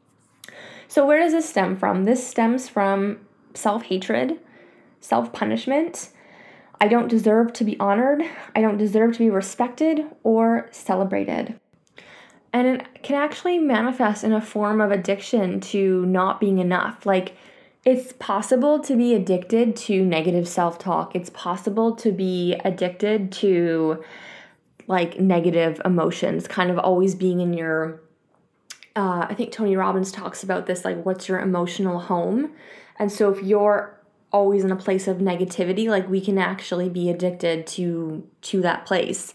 So, 0.88 1.06
where 1.06 1.18
does 1.18 1.32
this 1.32 1.48
stem 1.48 1.76
from? 1.76 2.04
This 2.04 2.26
stems 2.26 2.68
from 2.68 3.18
self 3.54 3.84
hatred, 3.84 4.38
self 5.00 5.32
punishment. 5.32 6.10
I 6.80 6.88
don't 6.88 7.08
deserve 7.08 7.52
to 7.54 7.64
be 7.64 7.78
honored. 7.78 8.22
I 8.54 8.60
don't 8.60 8.76
deserve 8.76 9.14
to 9.14 9.18
be 9.18 9.30
respected 9.30 10.04
or 10.22 10.68
celebrated. 10.70 11.58
And 12.54 12.68
it 12.68 13.02
can 13.02 13.16
actually 13.16 13.58
manifest 13.58 14.22
in 14.22 14.32
a 14.32 14.40
form 14.40 14.80
of 14.80 14.92
addiction 14.92 15.60
to 15.60 16.06
not 16.06 16.38
being 16.38 16.58
enough. 16.58 17.04
Like, 17.04 17.36
it's 17.84 18.12
possible 18.14 18.78
to 18.78 18.96
be 18.96 19.12
addicted 19.12 19.74
to 19.76 20.04
negative 20.04 20.46
self 20.46 20.78
talk. 20.78 21.16
It's 21.16 21.30
possible 21.30 21.96
to 21.96 22.12
be 22.12 22.54
addicted 22.64 23.32
to 23.32 24.04
like 24.86 25.18
negative 25.18 25.82
emotions, 25.84 26.46
kind 26.46 26.70
of 26.70 26.78
always 26.78 27.16
being 27.16 27.40
in 27.40 27.54
your 27.54 28.00
uh, 28.96 29.26
I 29.28 29.34
think 29.34 29.50
Tony 29.50 29.74
Robbins 29.76 30.12
talks 30.12 30.44
about 30.44 30.66
this 30.66 30.84
like, 30.84 31.04
what's 31.04 31.26
your 31.26 31.40
emotional 31.40 31.98
home? 31.98 32.52
And 33.00 33.10
so 33.10 33.32
if 33.32 33.42
you're 33.42 33.98
always 34.32 34.62
in 34.62 34.70
a 34.70 34.76
place 34.76 35.08
of 35.08 35.16
negativity, 35.16 35.88
like 35.88 36.08
we 36.08 36.20
can 36.20 36.38
actually 36.38 36.88
be 36.88 37.10
addicted 37.10 37.66
to 37.66 38.24
to 38.42 38.62
that 38.62 38.86
place 38.86 39.34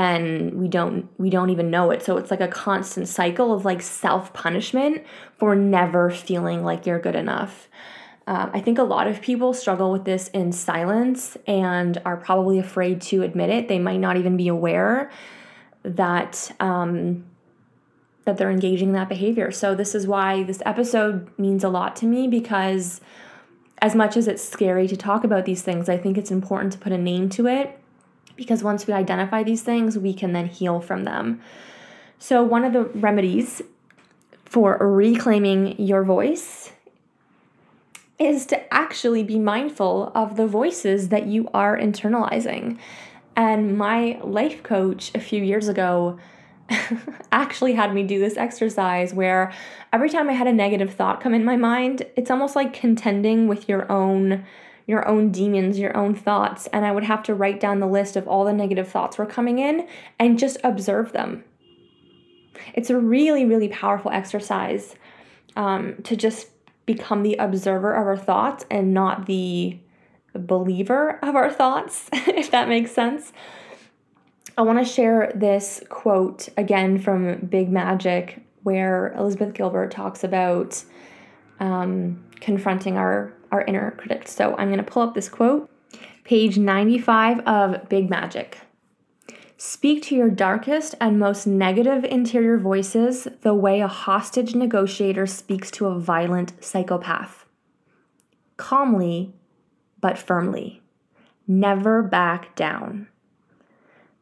and 0.00 0.54
we 0.54 0.66
don't 0.66 1.10
we 1.18 1.28
don't 1.28 1.50
even 1.50 1.70
know 1.70 1.90
it. 1.90 2.02
So 2.02 2.16
it's 2.16 2.30
like 2.30 2.40
a 2.40 2.48
constant 2.48 3.06
cycle 3.06 3.52
of 3.52 3.66
like 3.66 3.82
self-punishment 3.82 5.04
for 5.36 5.54
never 5.54 6.08
feeling 6.08 6.64
like 6.64 6.86
you're 6.86 6.98
good 6.98 7.14
enough. 7.14 7.68
Um, 8.26 8.50
i 8.54 8.60
think 8.60 8.78
a 8.78 8.82
lot 8.82 9.06
of 9.06 9.20
people 9.20 9.52
struggle 9.52 9.90
with 9.90 10.04
this 10.04 10.28
in 10.28 10.52
silence 10.52 11.36
and 11.46 12.00
are 12.04 12.16
probably 12.16 12.58
afraid 12.58 13.02
to 13.02 13.22
admit 13.22 13.50
it. 13.50 13.68
They 13.68 13.78
might 13.78 14.00
not 14.00 14.16
even 14.16 14.38
be 14.38 14.48
aware 14.48 15.10
that 15.82 16.50
um, 16.60 17.24
that 18.24 18.38
they're 18.38 18.50
engaging 18.50 18.88
in 18.88 18.94
that 18.94 19.08
behavior. 19.10 19.50
So, 19.50 19.74
this 19.74 19.94
is 19.94 20.06
why 20.06 20.44
this 20.44 20.62
episode 20.64 21.30
means 21.38 21.62
a 21.62 21.68
lot 21.68 21.94
to 21.96 22.06
me 22.06 22.26
because, 22.26 23.02
as 23.82 23.94
much 23.94 24.16
as 24.16 24.28
it's 24.28 24.42
scary 24.42 24.88
to 24.88 24.96
talk 24.96 25.24
about 25.24 25.44
these 25.44 25.62
things, 25.62 25.90
I 25.90 25.98
think 25.98 26.16
it's 26.16 26.30
important 26.30 26.72
to 26.72 26.78
put 26.78 26.92
a 26.92 26.98
name 26.98 27.28
to 27.30 27.46
it 27.46 27.79
because 28.40 28.62
once 28.62 28.86
we 28.86 28.94
identify 28.94 29.42
these 29.42 29.60
things, 29.60 29.98
we 29.98 30.14
can 30.14 30.32
then 30.32 30.46
heal 30.46 30.80
from 30.80 31.04
them. 31.04 31.42
So, 32.18 32.42
one 32.42 32.64
of 32.64 32.72
the 32.72 32.84
remedies 32.84 33.60
for 34.46 34.78
reclaiming 34.80 35.78
your 35.78 36.04
voice 36.04 36.72
is 38.18 38.46
to 38.46 38.72
actually 38.72 39.22
be 39.22 39.38
mindful 39.38 40.10
of 40.14 40.36
the 40.38 40.46
voices 40.46 41.10
that 41.10 41.26
you 41.26 41.50
are 41.52 41.76
internalizing. 41.76 42.78
And 43.36 43.76
my 43.76 44.18
life 44.24 44.62
coach 44.62 45.10
a 45.14 45.20
few 45.20 45.44
years 45.44 45.68
ago 45.68 46.18
actually 47.32 47.74
had 47.74 47.92
me 47.92 48.04
do 48.04 48.18
this 48.18 48.38
exercise 48.38 49.12
where 49.12 49.52
every 49.92 50.08
time 50.08 50.30
I 50.30 50.32
had 50.32 50.46
a 50.46 50.52
negative 50.52 50.94
thought 50.94 51.20
come 51.20 51.34
in 51.34 51.44
my 51.44 51.56
mind, 51.56 52.06
it's 52.16 52.30
almost 52.30 52.56
like 52.56 52.72
contending 52.72 53.48
with 53.48 53.68
your 53.68 53.90
own 53.92 54.46
your 54.90 55.06
own 55.08 55.30
demons, 55.30 55.78
your 55.78 55.96
own 55.96 56.14
thoughts, 56.14 56.66
and 56.68 56.84
I 56.84 56.92
would 56.92 57.04
have 57.04 57.22
to 57.24 57.34
write 57.34 57.60
down 57.60 57.80
the 57.80 57.86
list 57.86 58.16
of 58.16 58.28
all 58.28 58.44
the 58.44 58.52
negative 58.52 58.88
thoughts 58.88 59.16
were 59.16 59.26
coming 59.26 59.58
in 59.58 59.86
and 60.18 60.38
just 60.38 60.58
observe 60.62 61.12
them. 61.12 61.44
It's 62.74 62.90
a 62.90 62.98
really, 62.98 63.44
really 63.44 63.68
powerful 63.68 64.10
exercise 64.10 64.96
um, 65.56 66.02
to 66.02 66.16
just 66.16 66.48
become 66.86 67.22
the 67.22 67.36
observer 67.36 67.94
of 67.94 68.06
our 68.06 68.16
thoughts 68.16 68.66
and 68.70 68.92
not 68.92 69.26
the 69.26 69.78
believer 70.34 71.18
of 71.22 71.36
our 71.36 71.50
thoughts, 71.50 72.08
if 72.12 72.50
that 72.50 72.68
makes 72.68 72.92
sense. 72.92 73.32
I 74.58 74.62
want 74.62 74.78
to 74.78 74.84
share 74.84 75.32
this 75.34 75.82
quote 75.88 76.48
again 76.56 76.98
from 76.98 77.36
Big 77.46 77.70
Magic, 77.70 78.42
where 78.62 79.14
Elizabeth 79.16 79.54
Gilbert 79.54 79.90
talks 79.90 80.22
about 80.24 80.84
um, 81.60 82.24
confronting 82.40 82.96
our, 82.96 83.32
our 83.50 83.62
inner 83.62 83.90
critics. 83.92 84.32
So 84.34 84.54
I'm 84.56 84.68
going 84.68 84.84
to 84.84 84.90
pull 84.90 85.02
up 85.02 85.14
this 85.14 85.28
quote, 85.28 85.70
page 86.24 86.58
95 86.58 87.40
of 87.40 87.88
Big 87.88 88.08
Magic. 88.10 88.58
Speak 89.56 90.02
to 90.04 90.16
your 90.16 90.30
darkest 90.30 90.94
and 91.00 91.18
most 91.18 91.46
negative 91.46 92.02
interior 92.04 92.56
voices 92.56 93.28
the 93.42 93.52
way 93.52 93.82
a 93.82 93.88
hostage 93.88 94.54
negotiator 94.54 95.26
speaks 95.26 95.70
to 95.72 95.86
a 95.86 95.98
violent 96.00 96.52
psychopath. 96.64 97.44
Calmly, 98.56 99.34
but 100.00 100.16
firmly. 100.16 100.80
Never 101.46 102.02
back 102.02 102.54
down. 102.56 103.08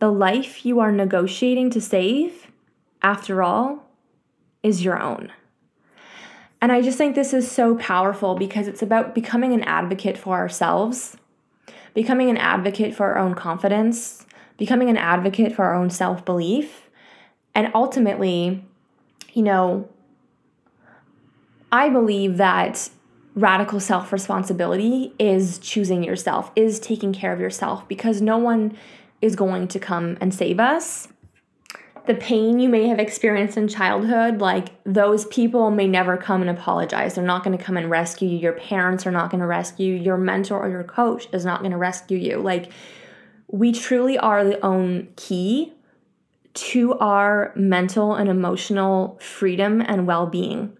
The 0.00 0.10
life 0.10 0.64
you 0.64 0.80
are 0.80 0.90
negotiating 0.90 1.70
to 1.70 1.80
save, 1.80 2.48
after 3.02 3.42
all, 3.42 3.88
is 4.62 4.84
your 4.84 5.00
own. 5.00 5.30
And 6.60 6.72
I 6.72 6.82
just 6.82 6.98
think 6.98 7.14
this 7.14 7.32
is 7.32 7.50
so 7.50 7.76
powerful 7.76 8.34
because 8.34 8.66
it's 8.66 8.82
about 8.82 9.14
becoming 9.14 9.52
an 9.52 9.62
advocate 9.62 10.18
for 10.18 10.36
ourselves, 10.36 11.16
becoming 11.94 12.30
an 12.30 12.36
advocate 12.36 12.94
for 12.94 13.06
our 13.06 13.18
own 13.18 13.34
confidence, 13.34 14.26
becoming 14.56 14.90
an 14.90 14.96
advocate 14.96 15.54
for 15.54 15.64
our 15.64 15.74
own 15.74 15.90
self 15.90 16.24
belief. 16.24 16.88
And 17.54 17.70
ultimately, 17.74 18.64
you 19.32 19.42
know, 19.42 19.88
I 21.70 21.88
believe 21.88 22.38
that 22.38 22.90
radical 23.34 23.78
self 23.78 24.12
responsibility 24.12 25.14
is 25.18 25.58
choosing 25.58 26.02
yourself, 26.02 26.50
is 26.56 26.80
taking 26.80 27.12
care 27.12 27.32
of 27.32 27.40
yourself 27.40 27.86
because 27.86 28.20
no 28.20 28.36
one 28.36 28.76
is 29.20 29.36
going 29.36 29.68
to 29.68 29.78
come 29.78 30.18
and 30.20 30.34
save 30.34 30.58
us. 30.58 31.08
The 32.08 32.14
pain 32.14 32.58
you 32.58 32.70
may 32.70 32.88
have 32.88 32.98
experienced 32.98 33.58
in 33.58 33.68
childhood, 33.68 34.40
like 34.40 34.70
those 34.84 35.26
people 35.26 35.70
may 35.70 35.86
never 35.86 36.16
come 36.16 36.40
and 36.40 36.48
apologize. 36.48 37.14
They're 37.14 37.22
not 37.24 37.44
going 37.44 37.56
to 37.56 37.62
come 37.62 37.76
and 37.76 37.90
rescue 37.90 38.26
you. 38.26 38.38
Your 38.38 38.54
parents 38.54 39.06
are 39.06 39.10
not 39.10 39.30
going 39.30 39.40
to 39.42 39.46
rescue 39.46 39.94
you. 39.94 40.02
Your 40.02 40.16
mentor 40.16 40.58
or 40.58 40.70
your 40.70 40.84
coach 40.84 41.28
is 41.34 41.44
not 41.44 41.60
going 41.60 41.72
to 41.72 41.76
rescue 41.76 42.16
you. 42.16 42.38
Like, 42.38 42.72
we 43.46 43.72
truly 43.72 44.16
are 44.16 44.42
the 44.42 44.58
own 44.64 45.08
key 45.16 45.74
to 46.54 46.94
our 46.94 47.52
mental 47.54 48.14
and 48.14 48.28
emotional 48.28 49.18
freedom 49.20 49.82
and 49.82 50.06
well 50.06 50.26
being. 50.26 50.76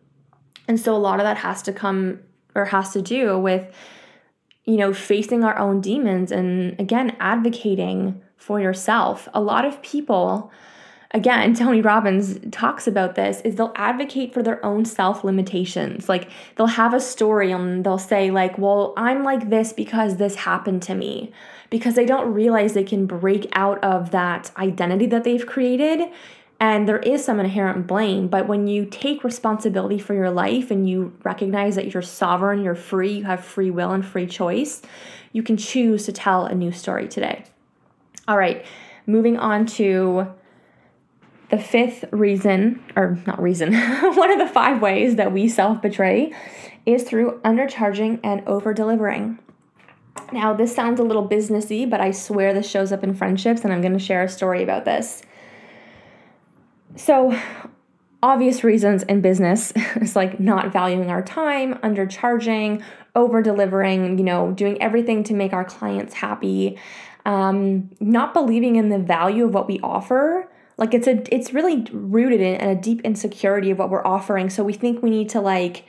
And 0.66 0.80
so 0.80 0.94
a 0.94 0.98
lot 0.98 1.20
of 1.20 1.24
that 1.24 1.36
has 1.38 1.62
to 1.62 1.72
come 1.72 2.20
or 2.54 2.64
has 2.66 2.92
to 2.94 3.02
do 3.02 3.38
with, 3.38 3.70
you 4.64 4.76
know, 4.76 4.92
facing 4.94 5.44
our 5.44 5.58
own 5.58 5.80
demons 5.80 6.32
and 6.32 6.78
again, 6.80 7.16
advocating 7.20 8.22
for 8.36 8.60
yourself. 8.60 9.28
A 9.34 9.40
lot 9.40 9.64
of 9.64 9.82
people, 9.82 10.50
again, 11.12 11.55
Tony 11.55 11.81
Robbins 11.81 12.38
talks 12.51 12.87
about 12.87 13.14
this, 13.14 13.40
is 13.42 13.57
they'll 13.57 13.73
advocate 13.77 14.35
for 14.35 14.42
their 14.42 14.64
own 14.64 14.85
self 14.85 15.25
limitations. 15.25 16.09
Like 16.09 16.31
they'll 16.57 16.66
have 16.66 16.94
a 16.94 17.01
story 17.01 17.53
and 17.53 17.85
they'll 17.85 17.99
say, 17.99 18.31
like, 18.31 18.59
well, 18.59 18.94
I'm 18.97 19.25
like 19.25 19.51
this 19.51 19.73
because 19.73 20.16
this 20.16 20.35
happened 20.37 20.83
to 20.83 20.94
me. 20.94 21.33
Because 21.71 21.94
they 21.94 22.07
don't 22.07 22.33
realize 22.33 22.73
they 22.73 22.85
can 22.85 23.07
break 23.07 23.47
out 23.53 23.83
of 23.85 24.11
that 24.11 24.51
identity 24.57 25.07
that 25.07 25.25
they've 25.25 25.47
created 25.47 26.11
and 26.61 26.88
there 26.88 26.99
is 26.99 27.25
some 27.25 27.38
inherent 27.38 27.87
blame, 27.87 28.27
but 28.27 28.49
when 28.49 28.66
you 28.66 28.85
take 28.85 29.23
responsibility 29.23 29.99
for 29.99 30.14
your 30.14 30.31
life 30.31 30.73
and 30.73 30.88
you 30.88 31.16
recognize 31.23 31.77
that 31.77 31.94
you're 31.94 32.03
sovereign, 32.03 32.64
you're 32.64 32.75
free, 32.75 33.18
you 33.18 33.25
have 33.25 33.44
free 33.44 33.71
will 33.71 33.92
and 33.92 34.05
free 34.05 34.27
choice, 34.27 34.83
you 35.33 35.44
can 35.44 35.57
choose 35.57 36.05
to 36.07 36.12
tell 36.12 36.47
a 36.47 36.55
new 36.55 36.73
story 36.73 37.07
today. 37.07 37.44
All 38.27 38.37
right, 38.37 38.66
moving 39.07 39.37
on 39.37 39.66
to 39.66 40.27
the 41.50 41.58
fifth 41.58 42.04
reason, 42.11 42.82
or 42.96 43.18
not 43.26 43.40
reason, 43.40 43.74
one 44.02 44.30
of 44.30 44.38
the 44.38 44.52
five 44.52 44.82
ways 44.82 45.16
that 45.16 45.32
we 45.32 45.48
self 45.48 45.80
betray 45.80 46.32
is 46.84 47.04
through 47.04 47.40
undercharging 47.44 48.20
and 48.22 48.46
over 48.46 48.72
delivering. 48.74 49.38
Now, 50.32 50.52
this 50.52 50.74
sounds 50.74 51.00
a 51.00 51.04
little 51.04 51.26
businessy, 51.26 51.88
but 51.88 52.00
I 52.00 52.11
swear 52.11 52.52
this 52.52 52.68
shows 52.68 52.92
up 52.92 53.02
in 53.02 53.14
friendships, 53.14 53.62
and 53.62 53.72
I'm 53.72 53.80
going 53.80 53.92
to 53.92 53.98
share 53.98 54.22
a 54.22 54.28
story 54.28 54.62
about 54.62 54.84
this. 54.84 55.22
So, 56.96 57.38
obvious 58.22 58.64
reasons 58.64 59.02
in 59.04 59.20
business 59.20 59.72
is 59.96 60.16
like 60.16 60.40
not 60.40 60.72
valuing 60.72 61.11
our 61.11 61.22
time, 61.22 61.74
undercharging, 61.76 62.82
over 63.14 63.42
delivering, 63.42 64.18
you 64.18 64.24
know, 64.24 64.52
doing 64.52 64.80
everything 64.82 65.24
to 65.24 65.34
make 65.34 65.52
our 65.52 65.64
clients 65.64 66.14
happy, 66.14 66.78
um, 67.24 67.90
not 68.00 68.34
believing 68.34 68.76
in 68.76 68.90
the 68.90 68.98
value 68.98 69.46
of 69.46 69.54
what 69.54 69.66
we 69.66 69.80
offer. 69.80 70.48
Like 70.78 70.94
it's 70.94 71.08
a 71.08 71.22
it's 71.34 71.52
really 71.52 71.84
rooted 71.92 72.40
in, 72.40 72.54
in 72.54 72.68
a 72.68 72.80
deep 72.80 73.02
insecurity 73.02 73.70
of 73.70 73.78
what 73.78 73.90
we're 73.90 74.06
offering. 74.06 74.48
So 74.48 74.62
we 74.62 74.72
think 74.72 75.02
we 75.02 75.10
need 75.10 75.28
to 75.30 75.40
like 75.40 75.84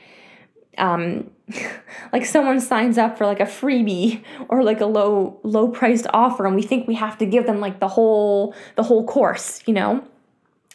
um 0.76 1.30
like 2.12 2.26
someone 2.26 2.60
signs 2.60 2.98
up 2.98 3.16
for 3.16 3.24
like 3.24 3.40
a 3.40 3.44
freebie 3.44 4.22
or 4.48 4.62
like 4.62 4.80
a 4.80 4.86
low 4.86 5.38
low 5.44 5.68
priced 5.68 6.06
offer 6.12 6.44
and 6.44 6.56
we 6.56 6.62
think 6.62 6.88
we 6.88 6.94
have 6.96 7.16
to 7.18 7.26
give 7.26 7.46
them 7.46 7.60
like 7.60 7.80
the 7.80 7.88
whole 7.88 8.54
the 8.74 8.82
whole 8.82 9.06
course, 9.06 9.62
you 9.66 9.72
know? 9.72 10.04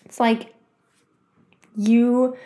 It's 0.05 0.19
like 0.19 0.53
you 1.75 2.37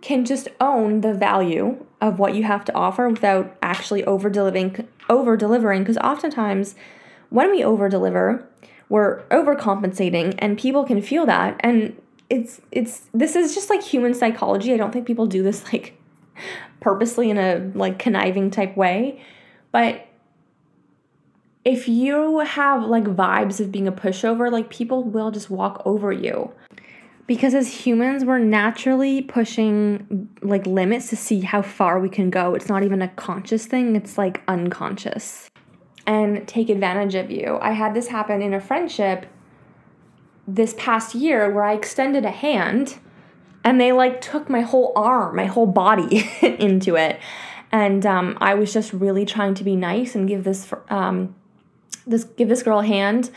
can 0.00 0.24
just 0.24 0.48
own 0.60 1.00
the 1.00 1.12
value 1.12 1.84
of 2.00 2.20
what 2.20 2.34
you 2.34 2.44
have 2.44 2.64
to 2.64 2.74
offer 2.74 3.08
without 3.08 3.56
actually 3.60 4.04
over 4.04 4.30
delivering 4.30 4.86
over 5.08 5.36
delivering 5.36 5.82
because 5.82 5.98
oftentimes 5.98 6.76
when 7.30 7.50
we 7.50 7.64
over 7.64 7.88
deliver 7.88 8.47
we're 8.88 9.22
overcompensating 9.24 10.34
and 10.38 10.58
people 10.58 10.84
can 10.84 11.02
feel 11.02 11.26
that. 11.26 11.56
And 11.60 12.00
it's 12.30 12.60
it's 12.72 13.08
this 13.12 13.36
is 13.36 13.54
just 13.54 13.70
like 13.70 13.82
human 13.82 14.14
psychology. 14.14 14.72
I 14.72 14.76
don't 14.76 14.92
think 14.92 15.06
people 15.06 15.26
do 15.26 15.42
this 15.42 15.64
like 15.72 16.00
purposely 16.80 17.30
in 17.30 17.38
a 17.38 17.70
like 17.74 17.98
conniving 17.98 18.50
type 18.50 18.76
way. 18.76 19.22
But 19.72 20.06
if 21.64 21.88
you 21.88 22.38
have 22.38 22.84
like 22.84 23.04
vibes 23.04 23.60
of 23.60 23.70
being 23.70 23.88
a 23.88 23.92
pushover 23.92 24.50
like 24.50 24.70
people 24.70 25.04
will 25.04 25.30
just 25.30 25.50
walk 25.50 25.82
over 25.84 26.12
you. 26.12 26.52
Because 27.26 27.52
as 27.52 27.68
humans 27.84 28.24
we're 28.24 28.38
naturally 28.38 29.20
pushing 29.20 30.30
like 30.40 30.66
limits 30.66 31.10
to 31.10 31.16
see 31.16 31.40
how 31.40 31.60
far 31.60 32.00
we 32.00 32.08
can 32.08 32.30
go. 32.30 32.54
It's 32.54 32.68
not 32.68 32.84
even 32.84 33.02
a 33.02 33.08
conscious 33.08 33.66
thing. 33.66 33.96
It's 33.96 34.16
like 34.16 34.42
unconscious 34.48 35.47
and 36.08 36.48
take 36.48 36.70
advantage 36.70 37.14
of 37.14 37.30
you. 37.30 37.58
I 37.60 37.72
had 37.72 37.92
this 37.92 38.08
happen 38.08 38.40
in 38.40 38.54
a 38.54 38.60
friendship 38.60 39.26
this 40.46 40.74
past 40.78 41.14
year 41.14 41.50
where 41.52 41.64
i 41.64 41.74
extended 41.74 42.24
a 42.24 42.30
hand 42.30 42.98
and 43.62 43.78
they 43.78 43.92
like 43.92 44.18
took 44.22 44.48
my 44.48 44.62
whole 44.62 44.94
arm 44.96 45.36
my 45.36 45.44
whole 45.44 45.66
body 45.66 46.26
into 46.42 46.96
it. 46.96 47.20
And 47.70 48.06
um, 48.06 48.38
i 48.40 48.54
was 48.54 48.72
just 48.72 48.94
really 48.94 49.26
trying 49.26 49.52
to 49.54 49.64
be 49.64 49.76
nice 49.76 50.14
and 50.14 50.26
give 50.26 50.44
this 50.44 50.72
um, 50.88 51.34
this 52.06 52.24
give 52.24 52.48
this 52.48 52.62
girl 52.62 52.80
a 52.80 52.86
hand 52.86 53.30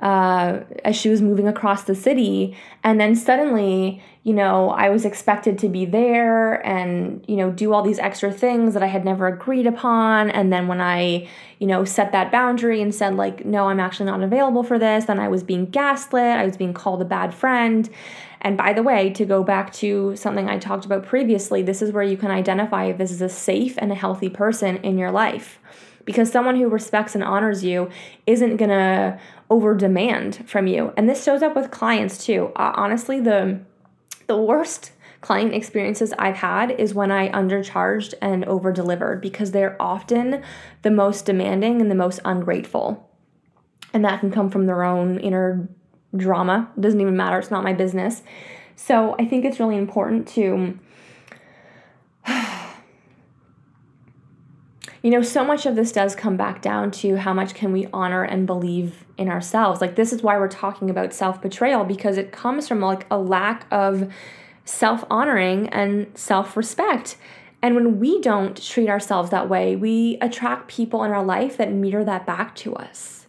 uh, 0.00 0.60
as 0.84 0.96
she 0.96 1.10
was 1.10 1.20
moving 1.20 1.46
across 1.46 1.84
the 1.84 1.94
city. 1.94 2.56
And 2.82 2.98
then 2.98 3.14
suddenly, 3.14 4.02
you 4.22 4.32
know, 4.32 4.70
I 4.70 4.88
was 4.88 5.04
expected 5.04 5.58
to 5.58 5.68
be 5.68 5.84
there 5.84 6.54
and, 6.66 7.24
you 7.28 7.36
know, 7.36 7.50
do 7.50 7.72
all 7.72 7.82
these 7.82 7.98
extra 7.98 8.32
things 8.32 8.74
that 8.74 8.82
I 8.82 8.86
had 8.86 9.04
never 9.04 9.26
agreed 9.26 9.66
upon. 9.66 10.30
And 10.30 10.52
then 10.52 10.68
when 10.68 10.80
I, 10.80 11.28
you 11.58 11.66
know, 11.66 11.84
set 11.84 12.12
that 12.12 12.32
boundary 12.32 12.80
and 12.80 12.94
said, 12.94 13.14
like, 13.14 13.44
no, 13.44 13.68
I'm 13.68 13.80
actually 13.80 14.06
not 14.06 14.22
available 14.22 14.62
for 14.62 14.78
this, 14.78 15.04
then 15.04 15.18
I 15.18 15.28
was 15.28 15.42
being 15.42 15.66
gaslit. 15.66 16.22
I 16.22 16.46
was 16.46 16.56
being 16.56 16.74
called 16.74 17.02
a 17.02 17.06
bad 17.06 17.34
friend. 17.34 17.88
And 18.42 18.56
by 18.56 18.72
the 18.72 18.82
way, 18.82 19.10
to 19.10 19.26
go 19.26 19.42
back 19.44 19.70
to 19.74 20.16
something 20.16 20.48
I 20.48 20.58
talked 20.58 20.86
about 20.86 21.04
previously, 21.04 21.60
this 21.60 21.82
is 21.82 21.92
where 21.92 22.02
you 22.02 22.16
can 22.16 22.30
identify 22.30 22.86
if 22.86 22.96
this 22.96 23.10
is 23.10 23.20
a 23.20 23.28
safe 23.28 23.76
and 23.76 23.92
a 23.92 23.94
healthy 23.94 24.30
person 24.30 24.78
in 24.78 24.96
your 24.96 25.10
life 25.10 25.58
because 26.10 26.32
someone 26.32 26.56
who 26.56 26.68
respects 26.68 27.14
and 27.14 27.22
honors 27.22 27.62
you 27.62 27.88
isn't 28.26 28.56
going 28.56 28.68
to 28.68 29.16
over 29.48 29.76
demand 29.76 30.48
from 30.48 30.66
you. 30.66 30.92
And 30.96 31.08
this 31.08 31.22
shows 31.22 31.40
up 31.40 31.54
with 31.54 31.70
clients 31.70 32.24
too. 32.26 32.50
Uh, 32.56 32.72
honestly, 32.74 33.20
the 33.20 33.60
the 34.26 34.36
worst 34.36 34.90
client 35.20 35.54
experiences 35.54 36.12
I've 36.18 36.36
had 36.36 36.72
is 36.72 36.94
when 36.94 37.12
I 37.12 37.30
undercharged 37.30 38.14
and 38.20 38.44
over 38.46 38.72
delivered 38.72 39.20
because 39.20 39.52
they're 39.52 39.80
often 39.80 40.42
the 40.82 40.90
most 40.90 41.26
demanding 41.26 41.80
and 41.80 41.88
the 41.88 41.94
most 41.94 42.18
ungrateful. 42.24 43.08
And 43.94 44.04
that 44.04 44.18
can 44.18 44.32
come 44.32 44.50
from 44.50 44.66
their 44.66 44.82
own 44.82 45.20
inner 45.20 45.68
drama. 46.16 46.72
It 46.76 46.80
doesn't 46.80 47.00
even 47.00 47.16
matter, 47.16 47.38
it's 47.38 47.52
not 47.52 47.62
my 47.62 47.72
business. 47.72 48.22
So 48.74 49.14
I 49.16 49.26
think 49.26 49.44
it's 49.44 49.60
really 49.60 49.76
important 49.76 50.26
to 50.28 50.76
you 55.02 55.10
know, 55.10 55.22
so 55.22 55.44
much 55.44 55.64
of 55.64 55.76
this 55.76 55.92
does 55.92 56.14
come 56.14 56.36
back 56.36 56.60
down 56.60 56.90
to 56.90 57.16
how 57.16 57.32
much 57.32 57.54
can 57.54 57.72
we 57.72 57.86
honor 57.92 58.22
and 58.22 58.46
believe 58.46 59.04
in 59.16 59.28
ourselves. 59.28 59.80
Like 59.80 59.96
this 59.96 60.12
is 60.12 60.22
why 60.22 60.38
we're 60.38 60.48
talking 60.48 60.90
about 60.90 61.14
self-betrayal 61.14 61.84
because 61.84 62.18
it 62.18 62.32
comes 62.32 62.68
from 62.68 62.80
like 62.80 63.06
a 63.10 63.18
lack 63.18 63.66
of 63.70 64.12
self-honoring 64.64 65.68
and 65.70 66.06
self-respect. 66.14 67.16
And 67.62 67.74
when 67.74 67.98
we 67.98 68.20
don't 68.20 68.62
treat 68.62 68.88
ourselves 68.88 69.30
that 69.30 69.48
way, 69.48 69.74
we 69.74 70.18
attract 70.20 70.68
people 70.68 71.02
in 71.04 71.10
our 71.10 71.24
life 71.24 71.56
that 71.56 71.72
mirror 71.72 72.04
that 72.04 72.26
back 72.26 72.54
to 72.56 72.74
us. 72.74 73.26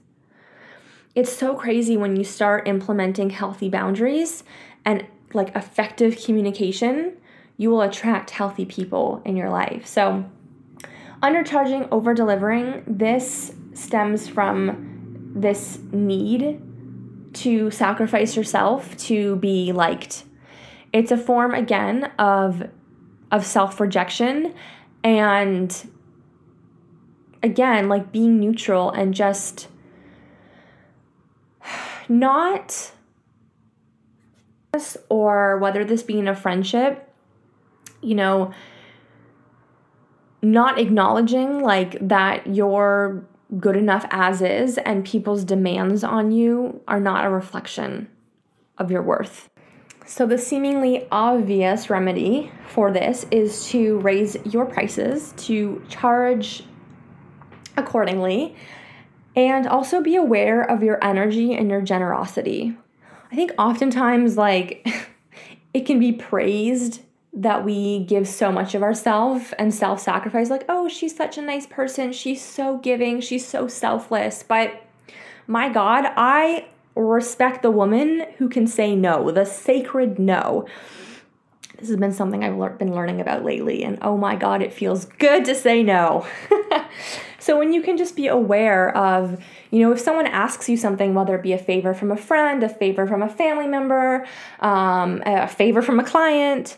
It's 1.16 1.32
so 1.32 1.54
crazy 1.56 1.98
when 1.98 2.16
you 2.16 2.24
start 2.24 2.68
implementing 2.68 3.30
healthy 3.30 3.70
boundaries 3.70 4.44
and 4.86 5.06
like 5.34 5.56
effective 5.56 6.22
communication, 6.22 7.18
you 7.58 7.70
will 7.70 7.82
attract 7.82 8.32
healthy 8.32 8.66
people 8.66 9.22
in 9.26 9.36
your 9.38 9.50
life. 9.50 9.86
So, 9.86 10.26
undercharging, 11.22 11.88
over 11.92 12.14
delivering, 12.14 12.84
this 12.88 13.54
stems 13.74 14.28
from 14.28 15.32
this 15.36 15.80
need 15.92 16.62
to 17.34 17.72
sacrifice 17.72 18.36
yourself 18.36 18.98
to 18.98 19.38
be 19.38 19.72
liked. 19.72 20.24
It's 20.92 21.12
a 21.12 21.18
form 21.18 21.54
again 21.54 22.12
of 22.20 22.70
of 23.32 23.46
self-rejection 23.46 24.54
and 25.06 25.90
again 27.42 27.88
like 27.88 28.12
being 28.12 28.40
neutral 28.40 28.92
and 28.92 29.14
just 29.14 29.70
not 32.10 32.92
or 35.10 35.58
whether 35.60 35.86
this 35.86 36.04
be 36.04 36.20
in 36.20 36.28
a 36.28 36.36
friendship 36.36 37.10
you 38.02 38.16
know 38.16 38.54
not 40.42 40.80
acknowledging 40.80 41.62
like 41.62 41.98
that 42.08 42.48
you're 42.48 43.26
good 43.60 43.76
enough 43.76 44.06
as 44.10 44.42
is 44.42 44.78
and 44.80 45.06
people's 45.06 45.44
demands 45.44 46.04
on 46.04 46.32
you 46.32 46.82
are 46.88 47.00
not 47.00 47.26
a 47.26 47.30
reflection 47.30 48.08
of 48.78 48.90
your 48.90 49.02
worth. 49.02 49.50
So, 50.06 50.26
the 50.26 50.38
seemingly 50.38 51.08
obvious 51.12 51.90
remedy 51.90 52.52
for 52.68 52.92
this 52.92 53.26
is 53.32 53.68
to 53.70 54.00
raise 54.00 54.36
your 54.46 54.66
prices, 54.66 55.34
to 55.46 55.82
charge 55.88 56.64
accordingly, 57.78 58.56
and 59.36 59.68
also 59.68 60.02
be 60.02 60.16
aware 60.16 60.64
of 60.64 60.84
your 60.84 61.02
energy 61.04 61.54
and 61.54 61.70
your 61.70 61.82
generosity. 61.82 62.76
I 63.32 63.36
think 63.36 63.54
oftentimes, 63.58 64.38
like, 64.38 64.86
it 65.74 65.86
can 65.86 66.00
be 66.00 66.12
praised 66.12 67.02
that 67.34 67.64
we 67.64 68.00
give 68.00 68.28
so 68.28 68.52
much 68.52 68.76
of 68.76 68.84
ourselves 68.84 69.54
and 69.58 69.74
self 69.74 70.02
sacrifice. 70.02 70.50
Like, 70.50 70.66
oh, 70.68 70.88
she's 70.90 71.16
such 71.16 71.38
a 71.38 71.42
nice 71.42 71.66
person. 71.66 72.12
She's 72.12 72.44
so 72.44 72.78
giving. 72.78 73.22
She's 73.22 73.48
so 73.48 73.68
selfless. 73.68 74.44
But 74.44 74.84
my 75.48 75.70
God, 75.70 76.06
I 76.18 76.68
respect 76.96 77.62
the 77.62 77.72
woman 77.72 78.26
who 78.38 78.50
can 78.50 78.68
say 78.68 78.96
no, 78.96 79.32
the 79.32 79.46
sacred 79.46 80.20
no. 80.20 80.66
This 81.80 81.90
has 81.90 81.98
been 81.98 82.14
something 82.14 82.44
I've 82.44 82.58
le- 82.58 82.70
been 82.72 82.94
learning 82.94 83.22
about 83.22 83.44
lately. 83.44 83.84
And 83.84 83.98
oh 84.02 84.18
my 84.18 84.36
God, 84.36 84.62
it 84.62 84.72
feels 84.72 85.06
good 85.06 85.46
to 85.46 85.56
say 85.56 85.82
no. 85.82 86.28
so 87.40 87.58
when 87.58 87.74
you 87.74 87.82
can 87.82 87.98
just 87.98 88.16
be 88.16 88.28
aware 88.28 88.96
of, 88.96 89.44
you 89.72 89.80
know, 89.80 89.92
if 89.92 90.00
someone 90.00 90.28
asks 90.28 90.70
you 90.70 90.78
something, 90.78 91.16
whether 91.16 91.36
it 91.36 91.42
be 91.42 91.54
a 91.54 91.58
favor 91.58 91.96
from 91.96 92.12
a 92.12 92.18
friend, 92.18 92.62
a 92.62 92.70
favor 92.70 93.08
from 93.08 93.24
a 93.24 93.30
family 93.30 93.68
member, 93.68 94.28
um, 94.60 95.24
a 95.26 95.48
favor 95.48 95.82
from 95.82 96.00
a 96.00 96.04
client, 96.04 96.78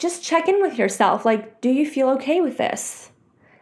just 0.00 0.24
check 0.24 0.48
in 0.48 0.60
with 0.62 0.78
yourself. 0.78 1.24
Like, 1.24 1.60
do 1.60 1.68
you 1.68 1.88
feel 1.88 2.08
okay 2.10 2.40
with 2.40 2.56
this? 2.56 3.10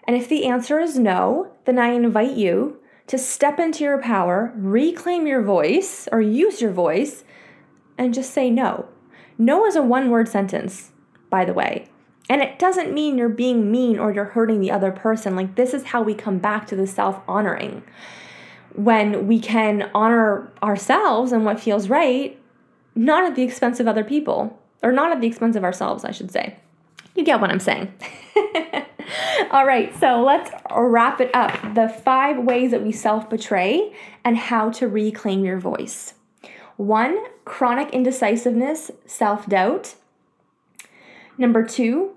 And 0.07 0.17
if 0.17 0.29
the 0.29 0.47
answer 0.47 0.79
is 0.79 0.99
no, 0.99 1.53
then 1.65 1.79
I 1.79 1.89
invite 1.89 2.37
you 2.37 2.79
to 3.09 3.19
step 3.19 3.59
into 3.59 3.85
your 3.85 4.01
power, 4.01 4.53
reclaim 4.57 5.27
your 5.27 5.43
voice 5.43 6.09
or 6.13 6.21
use 6.21 6.63
your 6.63 6.71
voice, 6.71 7.25
and 7.99 8.15
just 8.15 8.33
say 8.33 8.51
no. 8.51 8.87
No 9.37 9.67
is 9.67 9.77
a 9.77 9.83
one 9.83 10.11
word 10.11 10.29
sentence, 10.29 10.93
by 11.29 11.45
the 11.45 11.53
way. 11.53 11.89
And 12.31 12.41
it 12.41 12.59
doesn't 12.59 12.95
mean 12.95 13.19
you're 13.19 13.29
being 13.29 13.71
mean 13.71 13.99
or 13.99 14.13
you're 14.13 14.25
hurting 14.27 14.61
the 14.61 14.71
other 14.71 14.93
person. 14.93 15.35
Like, 15.35 15.57
this 15.57 15.75
is 15.75 15.85
how 15.85 16.03
we 16.03 16.15
come 16.15 16.39
back 16.39 16.67
to 16.69 16.77
the 16.77 16.87
self 16.87 17.21
honoring. 17.27 17.83
When 18.75 19.27
we 19.27 19.41
can 19.41 19.91
honor 19.95 20.53
ourselves 20.63 21.33
and 21.33 21.45
what 21.45 21.59
feels 21.59 21.89
right, 21.89 22.41
not 22.95 23.25
at 23.25 23.35
the 23.35 23.43
expense 23.43 23.81
of 23.81 23.89
other 23.89 24.05
people 24.05 24.58
or 24.83 24.93
not 24.93 25.13
at 25.13 25.21
the 25.21 25.27
expense 25.27 25.57
of 25.57 25.65
ourselves, 25.65 26.05
I 26.05 26.11
should 26.11 26.31
say. 26.31 26.57
You 27.15 27.25
get 27.25 27.41
what 27.41 27.51
I'm 27.51 27.61
saying. 27.61 27.93
All 29.51 29.67
right, 29.67 29.99
so 29.99 30.23
let's 30.23 30.51
wrap 30.71 31.21
it 31.21 31.35
up. 31.35 31.75
The 31.75 31.89
five 31.89 32.39
ways 32.39 32.71
that 32.71 32.83
we 32.83 32.93
self 32.93 33.29
betray 33.29 33.95
and 34.25 34.37
how 34.37 34.71
to 34.73 34.87
reclaim 34.87 35.45
your 35.45 35.59
voice. 35.59 36.15
One, 36.77 37.19
chronic 37.45 37.91
indecisiveness, 37.91 38.91
self 39.07 39.47
doubt. 39.47 39.95
Number 41.37 41.65
two, 41.65 42.17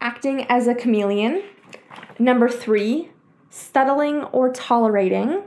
acting 0.00 0.46
as 0.48 0.66
a 0.66 0.74
chameleon. 0.74 1.42
Number 2.18 2.48
three, 2.48 3.10
settling 3.48 4.24
or 4.24 4.52
tolerating. 4.52 5.42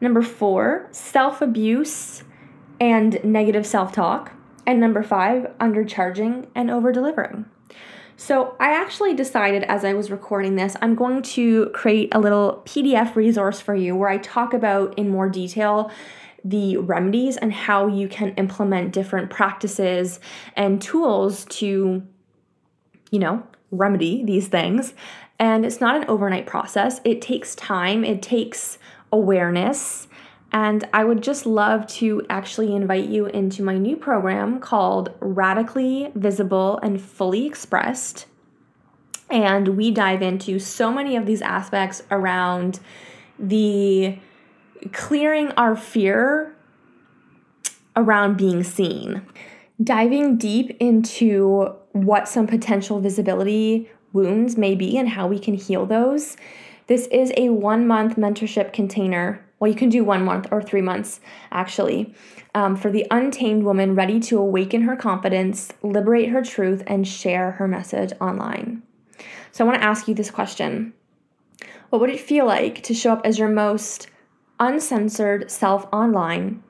Number 0.00 0.22
four, 0.22 0.88
self 0.90 1.40
abuse 1.40 2.24
and 2.80 3.22
negative 3.22 3.66
self 3.66 3.92
talk. 3.92 4.32
And 4.68 4.80
number 4.80 5.02
five, 5.02 5.44
undercharging 5.58 6.48
and 6.54 6.70
over 6.70 6.92
delivering. 6.92 7.46
So, 8.18 8.54
I 8.60 8.72
actually 8.72 9.14
decided 9.14 9.62
as 9.62 9.82
I 9.82 9.94
was 9.94 10.10
recording 10.10 10.56
this, 10.56 10.76
I'm 10.82 10.94
going 10.94 11.22
to 11.22 11.70
create 11.70 12.10
a 12.12 12.18
little 12.20 12.62
PDF 12.66 13.16
resource 13.16 13.62
for 13.62 13.74
you 13.74 13.96
where 13.96 14.10
I 14.10 14.18
talk 14.18 14.52
about 14.52 14.98
in 14.98 15.08
more 15.08 15.30
detail 15.30 15.90
the 16.44 16.76
remedies 16.76 17.38
and 17.38 17.50
how 17.50 17.86
you 17.86 18.08
can 18.08 18.34
implement 18.34 18.92
different 18.92 19.30
practices 19.30 20.20
and 20.54 20.82
tools 20.82 21.46
to, 21.46 22.02
you 23.10 23.18
know, 23.18 23.42
remedy 23.70 24.22
these 24.22 24.48
things. 24.48 24.92
And 25.38 25.64
it's 25.64 25.80
not 25.80 25.96
an 25.96 26.04
overnight 26.08 26.44
process, 26.44 27.00
it 27.04 27.22
takes 27.22 27.54
time, 27.54 28.04
it 28.04 28.20
takes 28.20 28.78
awareness 29.10 30.07
and 30.52 30.88
I 30.92 31.04
would 31.04 31.22
just 31.22 31.44
love 31.44 31.86
to 31.98 32.22
actually 32.30 32.74
invite 32.74 33.08
you 33.08 33.26
into 33.26 33.62
my 33.62 33.76
new 33.76 33.96
program 33.96 34.60
called 34.60 35.12
Radically 35.20 36.10
Visible 36.14 36.78
and 36.82 37.00
Fully 37.00 37.46
Expressed. 37.46 38.26
And 39.30 39.76
we 39.76 39.90
dive 39.90 40.22
into 40.22 40.58
so 40.58 40.90
many 40.90 41.16
of 41.16 41.26
these 41.26 41.42
aspects 41.42 42.02
around 42.10 42.80
the 43.38 44.18
clearing 44.92 45.50
our 45.52 45.76
fear 45.76 46.54
around 47.94 48.38
being 48.38 48.62
seen, 48.62 49.26
diving 49.82 50.38
deep 50.38 50.74
into 50.80 51.74
what 51.92 52.26
some 52.26 52.46
potential 52.46 53.00
visibility 53.00 53.90
wounds 54.14 54.56
may 54.56 54.74
be 54.74 54.96
and 54.96 55.10
how 55.10 55.26
we 55.26 55.38
can 55.38 55.54
heal 55.54 55.84
those. 55.84 56.38
This 56.86 57.06
is 57.08 57.32
a 57.36 57.50
one 57.50 57.86
month 57.86 58.16
mentorship 58.16 58.72
container 58.72 59.44
well, 59.58 59.70
you 59.70 59.76
can 59.76 59.88
do 59.88 60.04
one 60.04 60.24
month 60.24 60.46
or 60.50 60.62
three 60.62 60.80
months 60.80 61.20
actually, 61.50 62.14
um, 62.54 62.76
for 62.76 62.90
the 62.90 63.06
untamed 63.10 63.64
woman 63.64 63.94
ready 63.94 64.20
to 64.20 64.38
awaken 64.38 64.82
her 64.82 64.96
confidence, 64.96 65.72
liberate 65.82 66.30
her 66.30 66.42
truth, 66.42 66.82
and 66.86 67.06
share 67.06 67.52
her 67.52 67.66
message 67.66 68.12
online. 68.20 68.82
So, 69.50 69.64
I 69.64 69.68
want 69.68 69.80
to 69.80 69.86
ask 69.86 70.06
you 70.06 70.14
this 70.14 70.30
question 70.30 70.92
What 71.90 72.00
would 72.00 72.10
it 72.10 72.20
feel 72.20 72.46
like 72.46 72.82
to 72.84 72.94
show 72.94 73.12
up 73.12 73.22
as 73.24 73.38
your 73.38 73.48
most 73.48 74.08
uncensored 74.60 75.50
self 75.50 75.86
online, 75.92 76.62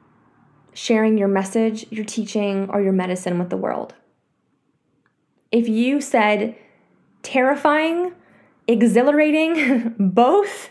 sharing 0.73 1.19
your 1.19 1.29
message, 1.29 1.87
your 1.91 2.05
teaching, 2.05 2.69
or 2.71 2.81
your 2.81 2.93
medicine 2.93 3.39
with 3.39 3.51
the 3.51 3.57
world? 3.57 3.95
If 5.51 5.69
you 5.69 6.01
said 6.01 6.57
terrifying, 7.23 8.13
exhilarating, 8.67 9.95
both, 9.99 10.71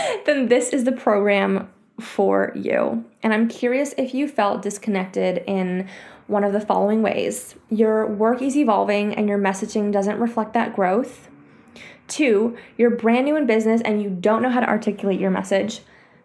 then 0.26 0.48
this 0.48 0.70
is 0.70 0.84
the 0.84 0.92
program 0.92 1.68
for 2.00 2.52
you. 2.54 3.04
And 3.22 3.32
I'm 3.32 3.48
curious 3.48 3.94
if 3.96 4.14
you 4.14 4.28
felt 4.28 4.62
disconnected 4.62 5.44
in 5.46 5.88
one 6.26 6.44
of 6.44 6.52
the 6.52 6.60
following 6.60 7.02
ways 7.02 7.54
your 7.68 8.06
work 8.06 8.40
is 8.40 8.56
evolving 8.56 9.14
and 9.14 9.28
your 9.28 9.38
messaging 9.38 9.92
doesn't 9.92 10.18
reflect 10.18 10.54
that 10.54 10.74
growth. 10.74 11.28
Two, 12.08 12.56
you're 12.76 12.90
brand 12.90 13.24
new 13.24 13.36
in 13.36 13.46
business 13.46 13.80
and 13.84 14.02
you 14.02 14.10
don't 14.10 14.42
know 14.42 14.50
how 14.50 14.60
to 14.60 14.68
articulate 14.68 15.20
your 15.20 15.30
message. 15.30 15.80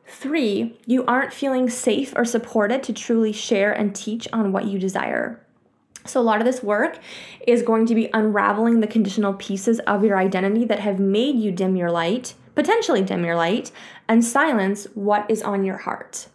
Three, 0.05 0.79
you 0.85 1.05
aren't 1.05 1.33
feeling 1.33 1.69
safe 1.69 2.13
or 2.15 2.23
supported 2.23 2.81
to 2.83 2.93
truly 2.93 3.33
share 3.33 3.73
and 3.73 3.93
teach 3.93 4.27
on 4.31 4.51
what 4.51 4.65
you 4.65 4.79
desire. 4.79 5.43
So, 6.05 6.21
a 6.21 6.23
lot 6.23 6.39
of 6.39 6.45
this 6.45 6.63
work 6.63 6.99
is 7.45 7.61
going 7.61 7.85
to 7.87 7.95
be 7.95 8.09
unraveling 8.13 8.79
the 8.79 8.87
conditional 8.87 9.33
pieces 9.33 9.79
of 9.81 10.05
your 10.05 10.17
identity 10.17 10.63
that 10.65 10.79
have 10.79 10.99
made 10.99 11.35
you 11.35 11.51
dim 11.51 11.75
your 11.75 11.91
light 11.91 12.33
potentially 12.57 13.03
dim 13.03 13.23
your 13.23 13.35
light, 13.35 13.71
and 14.09 14.25
silence 14.25 14.87
what 14.95 15.29
is 15.29 15.43
on 15.43 15.63
your 15.63 15.77
heart. 15.77 16.27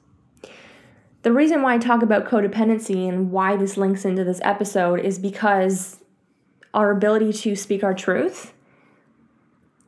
The 1.22 1.32
reason 1.32 1.62
why 1.62 1.74
I 1.74 1.78
talk 1.78 2.00
about 2.00 2.26
codependency 2.26 3.08
and 3.08 3.32
why 3.32 3.56
this 3.56 3.76
links 3.76 4.04
into 4.04 4.22
this 4.22 4.40
episode 4.44 5.00
is 5.00 5.18
because 5.18 5.98
our 6.72 6.92
ability 6.92 7.32
to 7.32 7.56
speak 7.56 7.82
our 7.82 7.92
truth 7.92 8.54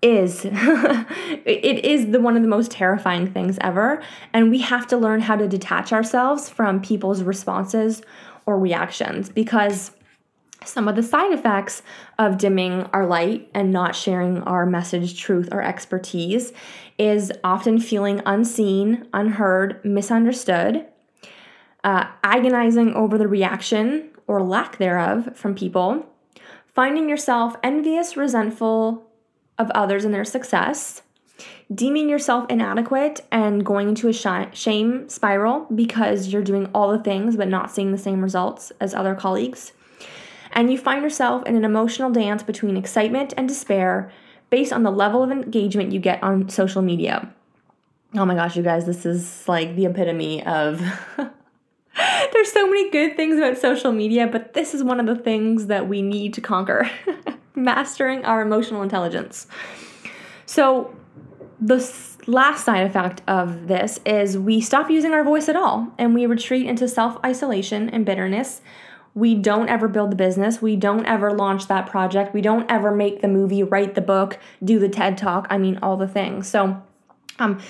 is 0.02 0.44
it 0.50 1.84
is 1.84 2.10
the 2.10 2.20
one 2.20 2.36
of 2.36 2.42
the 2.42 2.48
most 2.48 2.70
terrifying 2.70 3.32
things 3.32 3.56
ever 3.62 4.02
and 4.34 4.50
we 4.50 4.58
have 4.58 4.86
to 4.88 4.98
learn 4.98 5.20
how 5.20 5.34
to 5.34 5.48
detach 5.48 5.94
ourselves 5.94 6.50
from 6.50 6.82
people's 6.82 7.22
responses 7.22 8.02
or 8.44 8.58
reactions 8.58 9.30
because 9.30 9.92
some 10.64 10.88
of 10.88 10.96
the 10.96 11.02
side 11.02 11.32
effects 11.32 11.82
of 12.18 12.38
dimming 12.38 12.84
our 12.92 13.06
light 13.06 13.48
and 13.54 13.72
not 13.72 13.94
sharing 13.94 14.42
our 14.42 14.66
message, 14.66 15.20
truth, 15.20 15.48
or 15.52 15.62
expertise 15.62 16.52
is 16.98 17.32
often 17.42 17.78
feeling 17.78 18.22
unseen, 18.26 19.08
unheard, 19.12 19.84
misunderstood, 19.84 20.86
uh, 21.82 22.06
agonizing 22.22 22.94
over 22.94 23.18
the 23.18 23.28
reaction 23.28 24.10
or 24.26 24.42
lack 24.42 24.78
thereof 24.78 25.36
from 25.36 25.54
people, 25.54 26.06
finding 26.74 27.08
yourself 27.08 27.56
envious, 27.62 28.16
resentful 28.16 29.10
of 29.58 29.70
others 29.70 30.04
and 30.04 30.14
their 30.14 30.24
success, 30.24 31.02
deeming 31.72 32.08
yourself 32.08 32.46
inadequate 32.48 33.20
and 33.30 33.64
going 33.64 33.88
into 33.88 34.08
a 34.08 34.12
shame 34.52 35.08
spiral 35.08 35.66
because 35.74 36.28
you're 36.28 36.42
doing 36.42 36.68
all 36.74 36.90
the 36.90 37.02
things 37.02 37.36
but 37.36 37.48
not 37.48 37.70
seeing 37.70 37.92
the 37.92 37.98
same 37.98 38.22
results 38.22 38.72
as 38.80 38.94
other 38.94 39.14
colleagues. 39.14 39.72
And 40.54 40.70
you 40.70 40.78
find 40.78 41.02
yourself 41.02 41.44
in 41.46 41.56
an 41.56 41.64
emotional 41.64 42.10
dance 42.10 42.42
between 42.42 42.76
excitement 42.76 43.34
and 43.36 43.48
despair 43.48 44.10
based 44.50 44.72
on 44.72 44.84
the 44.84 44.90
level 44.90 45.22
of 45.22 45.30
engagement 45.30 45.92
you 45.92 45.98
get 45.98 46.22
on 46.22 46.48
social 46.48 46.80
media. 46.80 47.28
Oh 48.14 48.24
my 48.24 48.36
gosh, 48.36 48.56
you 48.56 48.62
guys, 48.62 48.86
this 48.86 49.04
is 49.04 49.48
like 49.48 49.74
the 49.74 49.86
epitome 49.86 50.46
of. 50.46 50.80
There's 52.32 52.52
so 52.52 52.66
many 52.66 52.90
good 52.90 53.16
things 53.16 53.36
about 53.36 53.58
social 53.58 53.92
media, 53.92 54.26
but 54.26 54.54
this 54.54 54.74
is 54.74 54.82
one 54.82 55.00
of 55.00 55.06
the 55.06 55.16
things 55.16 55.66
that 55.66 55.88
we 55.88 56.02
need 56.02 56.34
to 56.34 56.40
conquer 56.40 56.90
mastering 57.54 58.24
our 58.24 58.42
emotional 58.42 58.82
intelligence. 58.82 59.46
So, 60.46 60.94
the 61.60 61.76
last 62.26 62.64
side 62.64 62.86
effect 62.86 63.22
of 63.26 63.68
this 63.68 64.00
is 64.04 64.36
we 64.36 64.60
stop 64.60 64.90
using 64.90 65.12
our 65.12 65.24
voice 65.24 65.48
at 65.48 65.56
all 65.56 65.92
and 65.98 66.14
we 66.14 66.26
retreat 66.26 66.66
into 66.66 66.88
self 66.88 67.16
isolation 67.24 67.88
and 67.90 68.04
bitterness. 68.04 68.60
We 69.14 69.34
don't 69.34 69.68
ever 69.68 69.86
build 69.86 70.10
the 70.10 70.16
business. 70.16 70.60
We 70.60 70.76
don't 70.76 71.06
ever 71.06 71.32
launch 71.32 71.68
that 71.68 71.86
project. 71.86 72.34
We 72.34 72.40
don't 72.40 72.68
ever 72.70 72.94
make 72.94 73.22
the 73.22 73.28
movie, 73.28 73.62
write 73.62 73.94
the 73.94 74.00
book, 74.00 74.38
do 74.62 74.78
the 74.78 74.88
TED 74.88 75.16
talk. 75.16 75.46
I 75.50 75.58
mean, 75.58 75.78
all 75.82 75.96
the 75.96 76.08
things. 76.08 76.48
So, 76.48 76.82
um, 77.38 77.60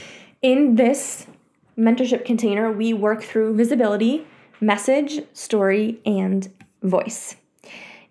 in 0.40 0.76
this 0.76 1.26
mentorship 1.76 2.24
container, 2.24 2.70
we 2.72 2.92
work 2.92 3.22
through 3.22 3.54
visibility, 3.56 4.26
message, 4.60 5.22
story, 5.32 6.00
and 6.06 6.50
voice. 6.82 7.36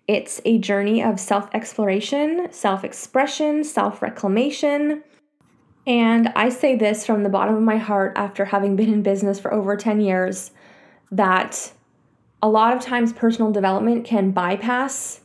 It's 0.06 0.40
a 0.44 0.58
journey 0.58 1.02
of 1.02 1.18
self 1.18 1.48
exploration, 1.52 2.48
self 2.50 2.84
expression, 2.84 3.64
self 3.64 4.00
reclamation 4.02 5.02
and 5.86 6.32
I 6.34 6.48
say 6.48 6.76
this 6.76 7.04
from 7.04 7.22
the 7.22 7.28
bottom 7.28 7.54
of 7.54 7.62
my 7.62 7.76
heart 7.76 8.12
after 8.16 8.46
having 8.46 8.76
been 8.76 8.92
in 8.92 9.02
business 9.02 9.38
for 9.38 9.52
over 9.52 9.76
10 9.76 10.00
years 10.00 10.50
that 11.10 11.72
a 12.44 12.48
lot 12.48 12.76
of 12.76 12.82
times 12.82 13.10
personal 13.14 13.50
development 13.50 14.04
can 14.04 14.30
bypass 14.30 15.22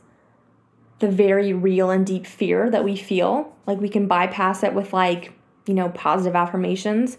the 1.00 1.08
very 1.08 1.52
real 1.52 1.90
and 1.90 2.06
deep 2.06 2.26
fear 2.26 2.70
that 2.70 2.82
we 2.82 2.96
feel. 2.96 3.54
Like 3.66 3.78
we 3.78 3.90
can 3.90 4.06
bypass 4.06 4.62
it 4.62 4.72
with, 4.72 4.94
like, 4.94 5.34
you 5.66 5.74
know, 5.74 5.90
positive 5.90 6.34
affirmations. 6.34 7.18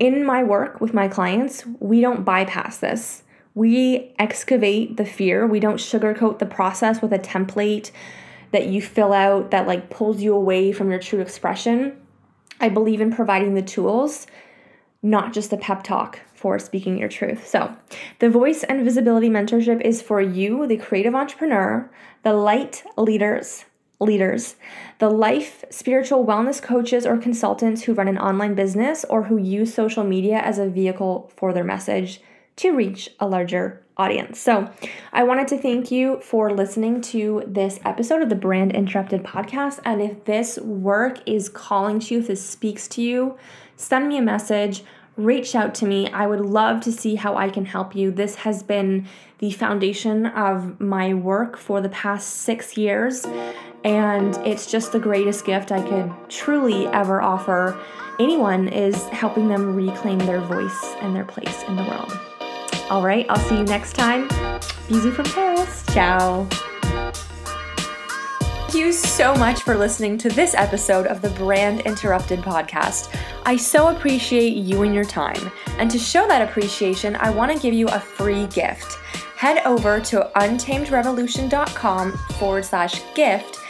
In 0.00 0.24
my 0.24 0.42
work 0.42 0.80
with 0.80 0.94
my 0.94 1.06
clients, 1.06 1.66
we 1.80 2.00
don't 2.00 2.24
bypass 2.24 2.78
this. 2.78 3.24
We 3.54 4.14
excavate 4.18 4.96
the 4.96 5.04
fear. 5.04 5.46
We 5.46 5.60
don't 5.60 5.76
sugarcoat 5.76 6.38
the 6.38 6.46
process 6.46 7.02
with 7.02 7.12
a 7.12 7.18
template 7.18 7.90
that 8.52 8.68
you 8.68 8.80
fill 8.80 9.12
out 9.12 9.50
that 9.50 9.66
like 9.66 9.90
pulls 9.90 10.22
you 10.22 10.34
away 10.34 10.72
from 10.72 10.90
your 10.90 10.98
true 10.98 11.20
expression 11.20 12.00
I 12.60 12.68
believe 12.68 13.00
in 13.00 13.12
providing 13.12 13.54
the 13.54 13.62
tools, 13.62 14.26
not 15.02 15.32
just 15.32 15.50
the 15.50 15.56
pep 15.56 15.82
talk 15.82 16.20
for 16.44 16.58
speaking 16.58 16.98
your 16.98 17.08
truth. 17.08 17.48
So, 17.48 17.74
the 18.18 18.28
voice 18.28 18.64
and 18.64 18.84
visibility 18.84 19.30
mentorship 19.30 19.80
is 19.80 20.02
for 20.02 20.20
you, 20.20 20.66
the 20.66 20.76
creative 20.76 21.14
entrepreneur, 21.14 21.90
the 22.22 22.34
light 22.34 22.84
leaders, 22.98 23.64
leaders, 23.98 24.56
the 24.98 25.08
life, 25.08 25.64
spiritual 25.70 26.26
wellness 26.26 26.60
coaches 26.60 27.06
or 27.06 27.16
consultants 27.16 27.84
who 27.84 27.94
run 27.94 28.08
an 28.08 28.18
online 28.18 28.54
business 28.54 29.06
or 29.08 29.22
who 29.22 29.38
use 29.38 29.72
social 29.72 30.04
media 30.04 30.36
as 30.36 30.58
a 30.58 30.68
vehicle 30.68 31.32
for 31.34 31.54
their 31.54 31.64
message 31.64 32.20
to 32.56 32.76
reach 32.76 33.08
a 33.20 33.26
larger 33.26 33.82
audience. 33.96 34.38
So, 34.38 34.70
I 35.14 35.22
wanted 35.22 35.48
to 35.48 35.56
thank 35.56 35.90
you 35.90 36.20
for 36.20 36.52
listening 36.52 37.00
to 37.14 37.42
this 37.46 37.80
episode 37.86 38.20
of 38.20 38.28
the 38.28 38.34
Brand 38.46 38.72
Interrupted 38.72 39.22
podcast. 39.22 39.80
And 39.82 40.02
if 40.02 40.26
this 40.26 40.58
work 40.58 41.20
is 41.24 41.48
calling 41.48 42.00
to 42.00 42.16
you, 42.16 42.20
if 42.20 42.26
this 42.26 42.46
speaks 42.46 42.86
to 42.88 43.00
you, 43.00 43.38
send 43.76 44.08
me 44.08 44.18
a 44.18 44.22
message, 44.22 44.84
reach 45.16 45.54
out 45.54 45.74
to 45.76 45.86
me. 45.86 46.10
I 46.10 46.26
would 46.26 46.40
love 46.40 46.80
to 46.82 46.92
see 46.92 47.14
how 47.14 47.36
I 47.36 47.48
can 47.48 47.64
help 47.64 47.94
you. 47.94 48.10
This 48.10 48.36
has 48.36 48.62
been 48.62 49.06
the 49.38 49.50
foundation 49.50 50.26
of 50.26 50.80
my 50.80 51.14
work 51.14 51.56
for 51.56 51.80
the 51.80 51.88
past 51.88 52.28
six 52.28 52.76
years. 52.76 53.24
And 53.84 54.34
it's 54.46 54.70
just 54.70 54.92
the 54.92 54.98
greatest 54.98 55.44
gift 55.44 55.70
I 55.70 55.82
could 55.82 56.12
truly 56.30 56.86
ever 56.86 57.20
offer 57.20 57.78
anyone 58.18 58.68
is 58.68 59.04
helping 59.08 59.48
them 59.48 59.74
reclaim 59.74 60.18
their 60.18 60.40
voice 60.40 60.94
and 61.00 61.14
their 61.14 61.24
place 61.24 61.62
in 61.64 61.76
the 61.76 61.84
world. 61.84 62.18
All 62.90 63.02
right, 63.02 63.26
I'll 63.28 63.36
see 63.48 63.56
you 63.58 63.64
next 63.64 63.94
time. 63.94 64.28
Bisous 64.88 65.14
from 65.14 65.24
Paris. 65.26 65.84
Ciao. 65.92 66.48
Thank 68.74 68.86
you 68.86 68.92
so 68.92 69.36
much 69.36 69.62
for 69.62 69.76
listening 69.76 70.18
to 70.18 70.28
this 70.28 70.52
episode 70.52 71.06
of 71.06 71.22
the 71.22 71.30
Brand 71.30 71.82
Interrupted 71.82 72.40
podcast. 72.40 73.16
I 73.46 73.56
so 73.56 73.94
appreciate 73.94 74.56
you 74.56 74.82
and 74.82 74.92
your 74.92 75.04
time. 75.04 75.52
And 75.78 75.88
to 75.92 75.96
show 75.96 76.26
that 76.26 76.42
appreciation, 76.42 77.14
I 77.14 77.30
want 77.30 77.52
to 77.52 77.58
give 77.60 77.72
you 77.72 77.86
a 77.86 78.00
free 78.00 78.48
gift. 78.48 78.94
Head 79.36 79.64
over 79.64 80.00
to 80.00 80.28
untamedrevolution.com 80.34 82.12
forward 82.36 82.64
slash 82.64 83.00
gift 83.14 83.60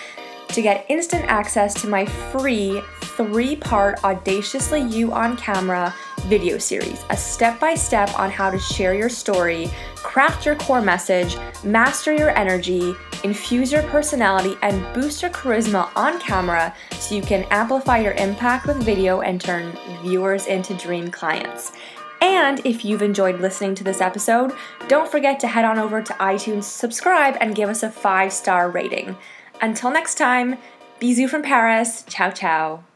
to 0.49 0.63
get 0.63 0.87
instant 0.89 1.27
access 1.27 1.75
to 1.83 1.87
my 1.87 2.07
free 2.07 2.81
three 3.03 3.57
part 3.57 4.03
Audaciously 4.05 4.81
You 4.81 5.13
on 5.13 5.37
Camera 5.37 5.95
video 6.25 6.59
series, 6.59 7.05
a 7.11 7.17
step 7.17 7.59
by 7.61 7.75
step 7.75 8.19
on 8.19 8.31
how 8.31 8.51
to 8.51 8.59
share 8.59 8.95
your 8.95 9.09
story, 9.09 9.71
craft 9.97 10.47
your 10.47 10.57
core 10.57 10.81
message, 10.81 11.37
master 11.65 12.15
your 12.15 12.37
energy, 12.39 12.95
infuse 13.25 13.73
your 13.73 13.83
personality, 13.85 14.57
and 14.63 14.85
boost 14.95 15.23
your 15.23 15.31
charisma 15.31 15.91
on 15.97 16.21
camera 16.21 16.75
so 16.93 17.15
you 17.15 17.23
can 17.23 17.45
amplify 17.51 17.99
your 17.99 18.13
impact 18.13 18.67
with 18.67 18.83
video 18.83 19.21
and 19.21 19.41
turn 19.41 19.73
viewers 20.03 20.47
into 20.47 20.75
dream 20.75 21.11
clients. 21.11 21.73
And 22.21 22.65
if 22.65 22.85
you've 22.85 23.03
enjoyed 23.03 23.41
listening 23.41 23.75
to 23.77 23.85
this 23.85 24.01
episode, 24.01 24.53
don't 24.89 25.11
forget 25.11 25.39
to 25.41 25.47
head 25.47 25.65
on 25.65 25.79
over 25.79 26.01
to 26.01 26.13
iTunes, 26.15 26.65
subscribe, 26.65 27.37
and 27.41 27.55
give 27.55 27.69
us 27.69 27.83
a 27.83 27.91
five 27.91 28.33
star 28.33 28.71
rating. 28.71 29.17
Until 29.61 29.91
next 29.91 30.17
time, 30.17 30.57
bisous 31.01 31.29
from 31.29 31.43
Paris. 31.43 32.03
Ciao, 32.09 32.31
ciao. 32.31 32.94